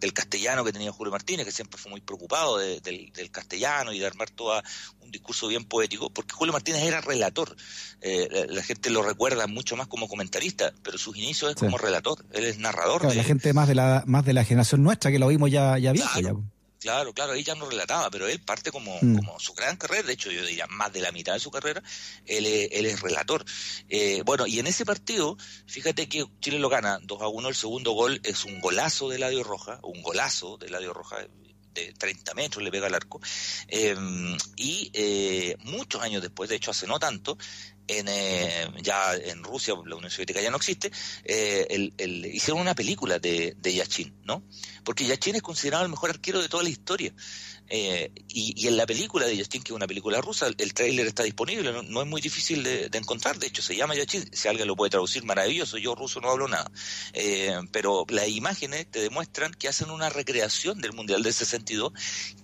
del, 0.00 0.12
castellano 0.14 0.64
que 0.64 0.72
tenía 0.72 0.90
Julio 0.90 1.12
Martínez, 1.12 1.44
que 1.44 1.52
siempre 1.52 1.78
fue 1.78 1.90
muy 1.90 2.00
preocupado 2.00 2.56
del, 2.56 3.12
castellano 3.30 3.92
y 3.92 3.98
de 3.98 4.06
armar 4.06 4.30
todo 4.30 4.62
un 5.02 5.10
discurso 5.10 5.48
bien 5.48 5.66
poético, 5.66 6.08
porque 6.08 6.32
Julio 6.32 6.54
Martínez 6.54 6.82
era 6.82 7.02
relator. 7.02 7.54
Eh, 8.00 8.46
la, 8.48 8.62
gente 8.62 8.88
lo 8.88 9.02
recuerda 9.02 9.46
mucho 9.46 9.76
más 9.76 9.86
como 9.86 10.08
comentarista, 10.08 10.72
pero 10.82 10.96
sus 10.96 11.14
inicios 11.14 11.50
es 11.50 11.56
como 11.56 11.76
relator, 11.76 12.24
él 12.32 12.44
es 12.44 12.56
narrador. 12.56 13.14
la 13.14 13.22
gente 13.22 13.52
más 13.52 13.68
de 13.68 13.74
la 13.74 14.02
más 14.06 14.24
de 14.24 14.32
la 14.32 14.44
generación 14.44 14.82
nuestra 14.82 15.10
que 15.10 15.18
lo 15.18 15.28
vimos 15.28 15.50
ya, 15.50 15.76
ya 15.76 15.92
viejo. 15.92 16.20
Ya. 16.22 16.32
Claro, 16.80 17.12
claro, 17.12 17.34
ella 17.34 17.54
no 17.56 17.68
relataba, 17.68 18.08
pero 18.10 18.28
él 18.28 18.40
parte 18.40 18.70
como, 18.70 18.96
mm. 19.00 19.16
como 19.16 19.40
su 19.40 19.52
gran 19.52 19.76
carrera, 19.76 20.04
de 20.04 20.12
hecho 20.12 20.30
yo 20.30 20.44
diría 20.44 20.66
más 20.68 20.92
de 20.92 21.00
la 21.00 21.10
mitad 21.10 21.32
de 21.32 21.40
su 21.40 21.50
carrera, 21.50 21.82
él 22.24 22.46
es, 22.46 22.68
él 22.70 22.86
es 22.86 23.00
relator. 23.00 23.44
Eh, 23.88 24.22
bueno, 24.24 24.46
y 24.46 24.60
en 24.60 24.68
ese 24.68 24.84
partido, 24.84 25.36
fíjate 25.66 26.08
que 26.08 26.24
Chile 26.40 26.58
lo 26.60 26.68
gana 26.68 27.00
2 27.02 27.22
a 27.22 27.28
1, 27.28 27.48
el 27.48 27.54
segundo 27.56 27.92
gol 27.92 28.20
es 28.22 28.44
un 28.44 28.60
golazo 28.60 29.08
de 29.08 29.18
Ladio 29.18 29.42
Roja, 29.42 29.80
un 29.82 30.02
golazo 30.02 30.56
de 30.56 30.70
Ladio 30.70 30.92
Roja, 30.92 31.16
de 31.74 31.92
30 31.92 32.34
metros 32.34 32.62
le 32.62 32.70
pega 32.70 32.86
al 32.86 32.94
arco, 32.94 33.20
em, 33.66 34.36
y 34.56 34.90
eh, 34.92 35.56
muchos 35.64 36.00
años 36.02 36.22
después, 36.22 36.48
de 36.48 36.56
hecho 36.56 36.70
hace 36.70 36.86
no 36.86 36.98
tanto, 36.98 37.36
en, 37.88 38.06
eh, 38.08 38.70
ya 38.82 39.14
en 39.14 39.42
Rusia, 39.42 39.74
la 39.84 39.96
Unión 39.96 40.10
Soviética 40.10 40.40
ya 40.40 40.50
no 40.50 40.58
existe, 40.58 40.92
eh, 41.24 41.66
el, 41.98 42.26
hicieron 42.26 42.60
una 42.60 42.74
película 42.74 43.18
de, 43.18 43.56
de 43.58 43.74
Yachin, 43.74 44.14
¿no? 44.24 44.42
Porque 44.84 45.06
Yachin 45.06 45.36
es 45.36 45.42
considerado 45.42 45.84
el 45.84 45.90
mejor 45.90 46.10
arquero 46.10 46.40
de 46.40 46.48
toda 46.48 46.62
la 46.62 46.68
historia. 46.68 47.12
Eh, 47.70 48.10
y, 48.28 48.66
en 48.66 48.76
la 48.76 48.86
película 48.86 49.26
de 49.26 49.36
Yachin, 49.36 49.62
que 49.62 49.72
es 49.72 49.76
una 49.76 49.86
película 49.86 50.20
rusa, 50.20 50.46
el 50.46 50.74
tráiler 50.74 51.06
está 51.06 51.22
disponible, 51.22 51.72
no, 51.82 52.02
es 52.02 52.08
muy 52.08 52.20
difícil 52.20 52.62
de, 52.62 52.90
encontrar, 52.94 53.38
de 53.38 53.46
hecho 53.46 53.62
se 53.62 53.76
llama 53.76 53.94
Yachin, 53.94 54.28
si 54.32 54.48
alguien 54.48 54.66
lo 54.66 54.76
puede 54.76 54.90
traducir, 54.90 55.24
maravilloso, 55.24 55.76
yo 55.76 55.94
ruso 55.94 56.20
no 56.20 56.30
hablo 56.30 56.48
nada, 56.48 56.70
pero 57.70 58.06
las 58.08 58.28
imágenes 58.28 58.90
te 58.90 59.00
demuestran 59.00 59.52
que 59.52 59.68
hacen 59.68 59.90
una 59.90 60.08
recreación 60.08 60.80
del 60.80 60.92
Mundial 60.92 61.22
del 61.22 61.34
62 61.34 61.92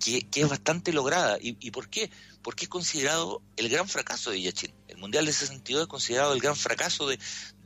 que, 0.03 0.21
que 0.29 0.41
es 0.41 0.49
bastante 0.49 0.93
lograda. 0.93 1.37
¿Y, 1.41 1.57
¿Y 1.59 1.71
por 1.71 1.89
qué? 1.89 2.11
Porque 2.41 2.65
es 2.65 2.69
considerado 2.69 3.41
el 3.57 3.69
gran 3.69 3.87
fracaso 3.87 4.31
de 4.31 4.41
Yachin. 4.41 4.73
El 4.87 4.97
Mundial 4.97 5.25
de 5.25 5.33
62 5.33 5.83
es 5.83 5.87
considerado 5.87 6.33
el 6.33 6.41
gran 6.41 6.55
fracaso 6.55 7.07
de, 7.07 7.19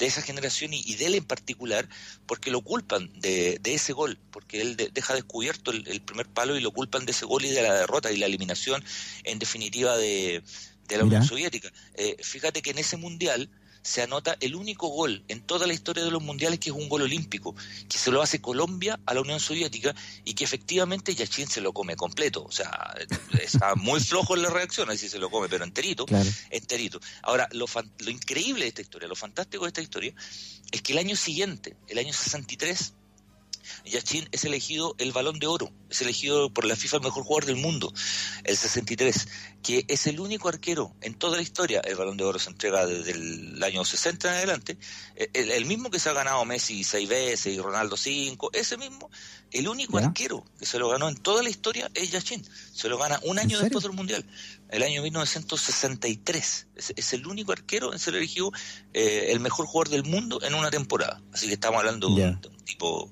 esa 0.06 0.22
generación 0.22 0.74
y, 0.74 0.96
de 0.96 1.06
él 1.06 1.16
en 1.16 1.26
particular, 1.26 1.88
porque 2.26 2.52
lo 2.52 2.62
culpan 2.62 3.10
de, 3.20 3.60
ese 3.64 3.94
gol, 3.94 4.18
porque 4.32 4.62
él 4.62 4.78
deja 4.94 5.14
descubierto 5.14 5.72
el, 5.72 6.02
primer 6.02 6.28
palo 6.28 6.58
y 6.58 6.62
lo 6.62 6.72
culpan 6.72 7.06
de 7.06 7.12
ese 7.12 7.26
gol 7.26 7.46
y 7.46 7.50
de 7.50 7.62
la 7.62 7.74
derrota 7.74 8.12
y 8.12 8.18
la 8.18 8.26
eliminación, 8.26 8.84
en 9.24 9.40
definitiva, 9.40 9.98
de, 9.98 10.44
la 10.90 11.04
Unión 11.04 11.24
Soviética. 11.24 11.72
Eh, 11.96 12.18
fíjate 12.22 12.62
que 12.62 12.72
en 12.72 12.80
ese 12.80 12.98
Mundial 12.98 13.50
se 13.82 14.02
anota 14.02 14.38
el 14.40 14.56
único 14.56 14.88
gol 14.88 15.24
en 15.28 15.42
toda 15.42 15.68
la 15.68 15.74
historia 15.74 16.04
de 16.04 16.12
los 16.12 16.22
mundiales 16.22 16.60
que 16.60 16.70
es 16.70 16.76
un 16.76 16.90
gol 16.90 17.04
olímpico, 17.04 17.56
que 17.88 17.98
se 17.98 18.12
lo 18.12 18.22
hace 18.22 18.42
Colombia 18.42 19.00
a 19.06 19.14
la 19.14 19.22
Unión 19.22 19.40
Soviética 19.40 19.96
y 20.26 20.34
que 20.34 20.44
efectivamente 20.44 21.16
Yachin 21.16 21.48
se 21.48 21.62
lo 21.62 21.74
come 21.74 21.96
completo. 21.96 22.44
O 22.44 22.52
sea, 22.52 22.96
está 23.42 23.76
muy 23.76 24.00
flojo 24.00 24.36
en 24.36 24.44
la 24.44 24.50
reacción, 24.50 24.90
así 24.90 25.10
se 25.10 25.20
lo 25.20 25.30
come, 25.30 25.50
pero 25.50 25.64
enterito, 25.64 26.06
enterito. 26.50 27.00
Ahora, 27.22 27.48
lo, 27.52 27.66
lo 28.00 28.12
increíble 28.12 28.64
de 28.64 28.70
esta 28.70 28.82
historia, 28.82 29.08
lo 29.08 29.16
fantástico 29.16 29.64
de 29.64 29.70
esta 29.70 29.82
historia, 29.82 30.14
es 30.72 30.82
que 30.82 30.94
el 30.94 31.00
año 31.00 31.16
siguiente, 31.16 31.76
el 31.88 31.98
año 31.98 32.14
63, 32.14 32.94
Yachin 33.86 34.28
es 34.32 34.46
elegido 34.46 34.96
el 34.98 35.12
balón 35.12 35.40
de 35.40 35.48
oro, 35.48 35.72
es 35.90 36.02
elegido 36.02 36.54
por 36.54 36.66
la 36.66 36.76
FIFA 36.76 36.98
el 36.98 37.04
mejor 37.04 37.24
jugador 37.24 37.46
del 37.46 37.56
mundo, 37.56 37.94
el 38.44 38.56
63, 38.56 39.28
que 39.64 39.86
es 39.88 40.08
el 40.08 40.20
único 40.20 40.48
arquero 40.48 40.96
en 41.02 41.16
toda 41.16 41.38
la 41.38 41.42
historia, 41.42 41.82
el 41.84 41.96
balón 41.96 42.18
de 42.18 42.24
oro 42.24 42.40
se 42.40 42.50
entrega 42.50 42.86
desde 42.86 43.12
el 43.12 43.64
año 43.64 43.84
60 43.84 44.30
en 44.30 44.36
adelante, 44.36 44.78
eh, 45.16 45.30
el, 45.34 45.66
mismo 45.66 45.90
que 45.90 46.00
se 46.00 46.10
ha 46.10 46.14
ganado 46.14 46.46
Messi 46.46 46.84
seis 46.84 47.10
veces 47.10 47.54
y 47.54 47.60
Ronaldo 47.60 47.98
cinco, 47.98 48.50
ese 48.54 48.78
mismo, 48.78 49.10
el 49.52 49.68
único 49.68 49.98
arquero 49.98 50.46
que 50.60 50.66
se 50.66 50.78
lo 50.78 50.90
ganó 50.90 51.10
en 51.10 51.18
toda 51.18 51.44
la 51.44 51.50
historia 51.50 51.90
es 51.94 52.12
Yachin, 52.12 52.46
se 52.74 52.88
lo 52.88 52.98
gana 52.98 53.20
un 53.24 53.40
año 53.40 53.60
después 53.60 53.84
del 53.84 53.94
Mundial, 53.94 54.26
el 54.70 54.84
año 54.84 55.02
1963, 55.02 56.68
es, 56.96 57.14
el 57.14 57.26
único 57.26 57.52
arquero 57.52 57.92
en 57.94 58.00
ser 58.00 58.16
elegido 58.16 58.52
eh, 58.94 59.28
el 59.30 59.40
mejor 59.40 59.66
jugador 59.66 59.90
del 59.90 60.04
mundo 60.04 60.40
en 60.44 60.54
una 60.54 60.70
temporada, 60.70 61.22
así 61.34 61.48
que 61.48 61.54
estamos 61.54 61.80
hablando 61.80 62.14
de 62.16 62.28
un 62.28 62.40
tipo 62.64 63.10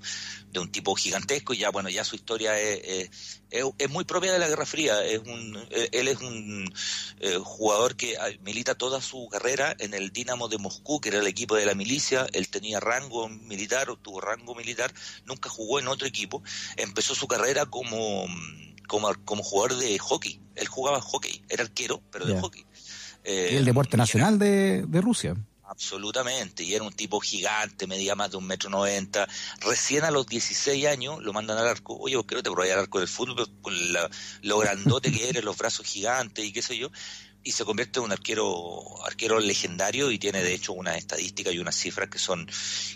de 0.57 0.63
un 0.63 0.71
tipo 0.71 0.95
gigantesco 0.95 1.53
y 1.53 1.59
ya 1.59 1.69
bueno 1.69 1.89
ya 1.89 2.03
su 2.03 2.15
historia 2.15 2.59
es, 2.59 3.21
es, 3.51 3.89
muy 3.89 4.05
propia 4.05 4.33
de 4.33 4.39
la 4.39 4.47
Guerra 4.47 4.65
Fría. 4.65 5.05
Es 5.05 5.19
un 5.19 5.57
él 5.69 6.07
es 6.07 6.19
un 6.19 6.73
eh, 7.19 7.37
jugador 7.43 7.95
que 7.95 8.17
ah, 8.17 8.27
milita 8.43 8.75
toda 8.75 8.99
su 9.01 9.27
carrera 9.29 9.75
en 9.77 9.93
el 9.93 10.11
Dinamo 10.11 10.47
de 10.47 10.57
Moscú 10.57 10.99
que 10.99 11.09
era 11.09 11.19
el 11.19 11.27
equipo 11.27 11.55
de 11.55 11.65
la 11.65 11.75
milicia. 11.75 12.25
Él 12.33 12.49
tenía 12.49 12.79
rango 12.79 13.29
militar 13.29 13.89
o 13.89 13.97
tuvo 13.97 14.19
rango 14.19 14.55
militar 14.55 14.91
nunca 15.25 15.49
jugó 15.49 15.79
en 15.79 15.87
otro 15.87 16.07
equipo. 16.07 16.41
Empezó 16.75 17.13
su 17.13 17.27
carrera 17.27 17.67
como 17.67 18.25
como, 18.87 19.13
como 19.25 19.43
jugador 19.43 19.77
de 19.77 19.99
hockey. 19.99 20.39
Él 20.55 20.67
jugaba 20.67 21.01
hockey 21.01 21.43
era 21.49 21.63
arquero 21.63 22.01
pero 22.11 22.25
de 22.25 22.39
hockey. 22.39 22.65
El 23.23 23.65
deporte 23.65 23.97
nacional 23.97 24.39
de, 24.39 24.85
de 24.87 25.01
Rusia 25.01 25.35
Absolutamente, 25.69 26.63
y 26.63 26.73
era 26.73 26.85
un 26.85 26.93
tipo 26.93 27.19
gigante, 27.19 27.87
medía 27.87 28.15
más 28.15 28.31
de 28.31 28.37
un 28.37 28.47
metro 28.47 28.69
noventa. 28.69 29.27
Recién 29.59 30.05
a 30.05 30.11
los 30.11 30.25
16 30.25 30.85
años 30.85 31.21
lo 31.21 31.33
mandan 31.33 31.57
al 31.57 31.67
arco. 31.67 31.97
Oye, 31.97 32.15
¿por 32.15 32.25
qué 32.25 32.35
no 32.35 32.43
te 32.43 32.49
probáis 32.49 32.71
al 32.71 32.79
arco 32.79 32.99
del 32.99 33.09
fútbol 33.09 33.49
con 33.61 33.73
lo 34.43 34.59
grandote 34.59 35.11
que 35.11 35.27
eres, 35.27 35.43
los 35.43 35.57
brazos 35.57 35.85
gigantes 35.85 36.45
y 36.45 36.53
qué 36.53 36.61
sé 36.61 36.77
yo? 36.77 36.89
Y 37.43 37.51
se 37.51 37.65
convierte 37.65 37.99
en 37.99 38.05
un 38.05 38.11
arquero 38.13 39.05
arquero 39.05 39.39
legendario 39.41 40.09
y 40.09 40.19
tiene 40.19 40.41
de 40.41 40.53
hecho 40.53 40.71
unas 40.71 40.97
estadísticas 40.97 41.53
y 41.53 41.59
unas 41.59 41.75
cifras 41.75 42.09
que 42.09 42.17
son 42.17 42.47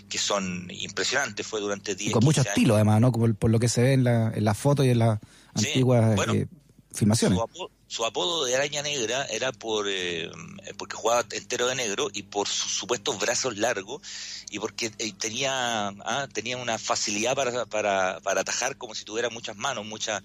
que 0.08 0.18
son 0.18 0.68
impresionantes. 0.70 1.46
Fue 1.46 1.60
durante 1.60 1.94
10 1.94 2.12
Con 2.14 2.24
mucho 2.24 2.40
estilo, 2.40 2.74
además, 2.74 3.02
¿no? 3.02 3.12
Como 3.12 3.32
por 3.34 3.50
lo 3.50 3.58
que 3.58 3.68
se 3.68 3.82
ve 3.82 3.92
en 3.92 4.04
la, 4.04 4.32
en 4.34 4.44
la 4.44 4.54
foto 4.54 4.82
y 4.82 4.90
en 4.90 4.98
las 4.98 5.20
antiguas 5.54 6.18
eh, 6.28 6.46
filmaciones 6.94 7.38
su 7.38 7.70
apodo 8.06 8.46
de 8.46 8.54
araña 8.54 8.82
negra 8.82 9.26
era 9.26 9.52
por 9.52 9.86
eh, 9.88 10.30
porque 10.78 10.96
jugaba 10.96 11.26
entero 11.30 11.66
de 11.66 11.74
negro 11.74 12.10
y 12.12 12.22
por 12.22 12.48
sus 12.48 12.72
supuestos 12.72 13.18
brazos 13.18 13.58
largos 13.58 14.00
y 14.50 14.58
porque 14.58 14.90
eh, 14.98 15.12
tenía 15.12 15.88
ah, 15.88 16.26
tenía 16.32 16.56
una 16.56 16.78
facilidad 16.78 17.36
para, 17.36 17.66
para, 17.66 18.20
para, 18.20 18.40
atajar 18.40 18.78
como 18.78 18.94
si 18.94 19.04
tuviera 19.04 19.28
muchas 19.28 19.56
manos, 19.56 19.84
muchas 19.84 20.22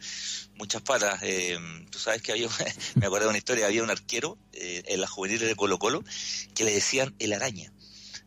muchas 0.56 0.82
patas. 0.82 1.20
Eh, 1.24 1.60
tú 1.90 2.00
sabes 2.00 2.22
que 2.22 2.32
había, 2.32 2.48
me 2.96 3.06
acuerdo 3.06 3.26
de 3.26 3.30
una 3.32 3.38
historia, 3.38 3.66
había 3.66 3.84
un 3.84 3.92
arquero 3.92 4.38
en 4.54 5.02
las 5.02 5.10
juveniles 5.10 5.48
de 5.48 5.56
Colo 5.56 5.78
Colo 5.78 6.04
que 6.56 6.64
le 6.64 6.74
decían 6.74 7.16
el 7.20 7.34
araña. 7.34 7.72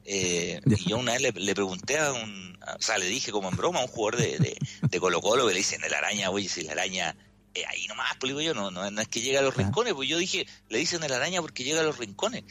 y 0.04 0.88
yo 0.88 0.98
una 0.98 1.12
vez 1.12 1.34
le, 1.34 1.54
pregunté 1.54 1.98
a 1.98 2.12
un, 2.12 2.58
o 2.78 2.82
sea, 2.82 2.98
le 2.98 3.06
dije 3.06 3.32
como 3.32 3.48
en 3.48 3.56
broma 3.56 3.80
a 3.80 3.82
un 3.82 3.88
jugador 3.88 4.20
de, 4.20 4.38
de, 4.38 4.58
de 4.82 5.00
Colo 5.00 5.20
Colo 5.20 5.46
que 5.46 5.54
le 5.54 5.58
dicen 5.58 5.82
el 5.82 5.94
araña, 5.94 6.30
oye, 6.30 6.48
si 6.48 6.62
la 6.62 6.72
araña 6.72 7.16
eh, 7.54 7.64
ahí 7.66 7.86
nomás, 7.88 8.16
pues 8.18 8.30
digo 8.30 8.40
yo, 8.40 8.54
no, 8.54 8.70
no, 8.70 9.00
es 9.00 9.08
que 9.08 9.20
llega 9.20 9.40
a 9.40 9.42
los 9.42 9.56
rincones, 9.56 9.94
pues 9.94 10.08
yo 10.08 10.18
dije, 10.18 10.46
le 10.68 10.78
dicen 10.78 11.02
el 11.02 11.12
araña 11.12 11.40
porque 11.40 11.64
llega 11.64 11.80
a 11.80 11.84
los 11.84 11.98
rincones. 11.98 12.44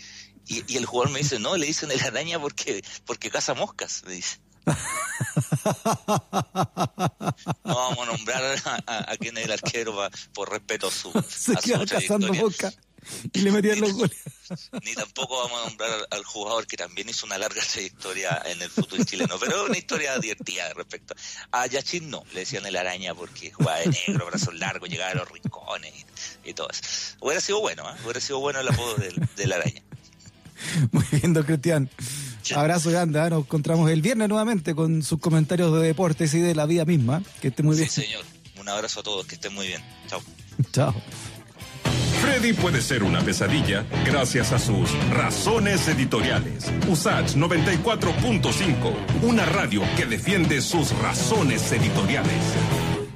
Y, 0.45 0.77
el 0.77 0.85
jugador 0.85 1.13
me 1.13 1.19
dice, 1.19 1.39
no, 1.39 1.55
le 1.57 1.67
dicen 1.67 1.91
el 1.91 2.01
araña 2.01 2.39
porque, 2.39 2.83
porque 3.05 3.29
caza 3.29 3.53
moscas, 3.53 4.03
me 4.05 4.13
dice. 4.13 4.39
No 7.63 7.75
vamos 7.75 7.99
a 7.99 8.05
nombrar 8.05 8.43
a, 8.85 9.17
quien 9.17 9.37
es 9.37 9.45
el 9.45 9.51
arquero 9.51 9.95
por 10.33 10.49
respeto 10.49 10.87
a 10.87 10.91
su, 10.91 11.11
Se 11.29 11.55
queda 11.55 11.85
cazando 11.85 12.33
moscas 12.33 12.77
y 13.33 13.39
le 13.39 13.51
metían 13.51 13.79
los 13.79 13.93
goles. 13.93 14.17
Ni 14.83 14.93
tampoco 14.93 15.37
vamos 15.37 15.61
a 15.61 15.69
nombrar 15.69 16.07
al, 16.11 16.23
jugador 16.23 16.67
que 16.67 16.77
también 16.77 17.09
hizo 17.09 17.25
una 17.25 17.37
larga 17.37 17.61
trayectoria 17.73 18.41
en 18.45 18.61
el 18.61 18.69
fútbol 18.69 19.05
chileno, 19.05 19.37
pero 19.39 19.65
una 19.65 19.77
historia 19.77 20.17
divertida 20.17 20.73
respecto. 20.73 21.15
A 21.51 21.67
Yachin 21.67 22.09
no, 22.09 22.23
le 22.33 22.41
decían 22.41 22.65
el 22.65 22.75
araña 22.75 23.13
porque 23.13 23.51
jugaba 23.51 23.79
de 23.79 23.87
negro, 23.87 24.25
brazos 24.25 24.53
largos, 24.55 24.89
llegaba 24.89 25.11
a 25.11 25.15
los 25.15 25.29
rincones 25.29 25.93
y, 26.43 26.53
todo 26.53 26.69
eso. 26.69 26.81
Hubiera 27.21 27.41
sido 27.41 27.61
bueno, 27.61 27.89
¿eh? 27.89 27.95
hubiera 28.03 28.19
sido 28.19 28.39
bueno 28.39 28.59
el 28.59 28.67
apodo 28.67 28.95
del, 28.95 29.51
araña. 29.51 29.81
Muy 30.91 31.05
bien, 31.11 31.33
don 31.33 31.43
Cristian. 31.43 31.89
Abrazo 32.55 32.89
grande, 32.89 33.19
¿eh? 33.19 33.29
nos 33.29 33.43
encontramos 33.43 33.89
el 33.91 34.01
viernes 34.01 34.27
nuevamente 34.27 34.73
con 34.73 35.03
sus 35.03 35.19
comentarios 35.19 35.73
de 35.73 35.87
deportes 35.87 36.33
y 36.33 36.39
de 36.39 36.55
la 36.55 36.65
vida 36.65 36.85
misma. 36.85 37.21
Que 37.41 37.49
esté 37.49 37.63
muy 37.63 37.77
bien. 37.77 37.89
Sí, 37.89 38.01
señor. 38.01 38.25
Un 38.59 38.67
abrazo 38.67 38.99
a 38.99 39.03
todos, 39.03 39.25
que 39.25 39.35
estén 39.35 39.53
muy 39.53 39.67
bien. 39.67 39.81
Chao. 40.07 40.21
Chao. 40.71 40.95
Freddy 42.29 42.53
puede 42.53 42.79
ser 42.79 43.01
una 43.01 43.21
pesadilla 43.21 43.83
gracias 44.05 44.51
a 44.51 44.59
sus 44.59 44.91
razones 45.09 45.87
editoriales. 45.87 46.71
USACH 46.87 47.35
94.5, 47.35 48.93
una 49.23 49.45
radio 49.45 49.81
que 49.97 50.05
defiende 50.05 50.61
sus 50.61 50.95
razones 50.99 51.71
editoriales. 51.71 52.88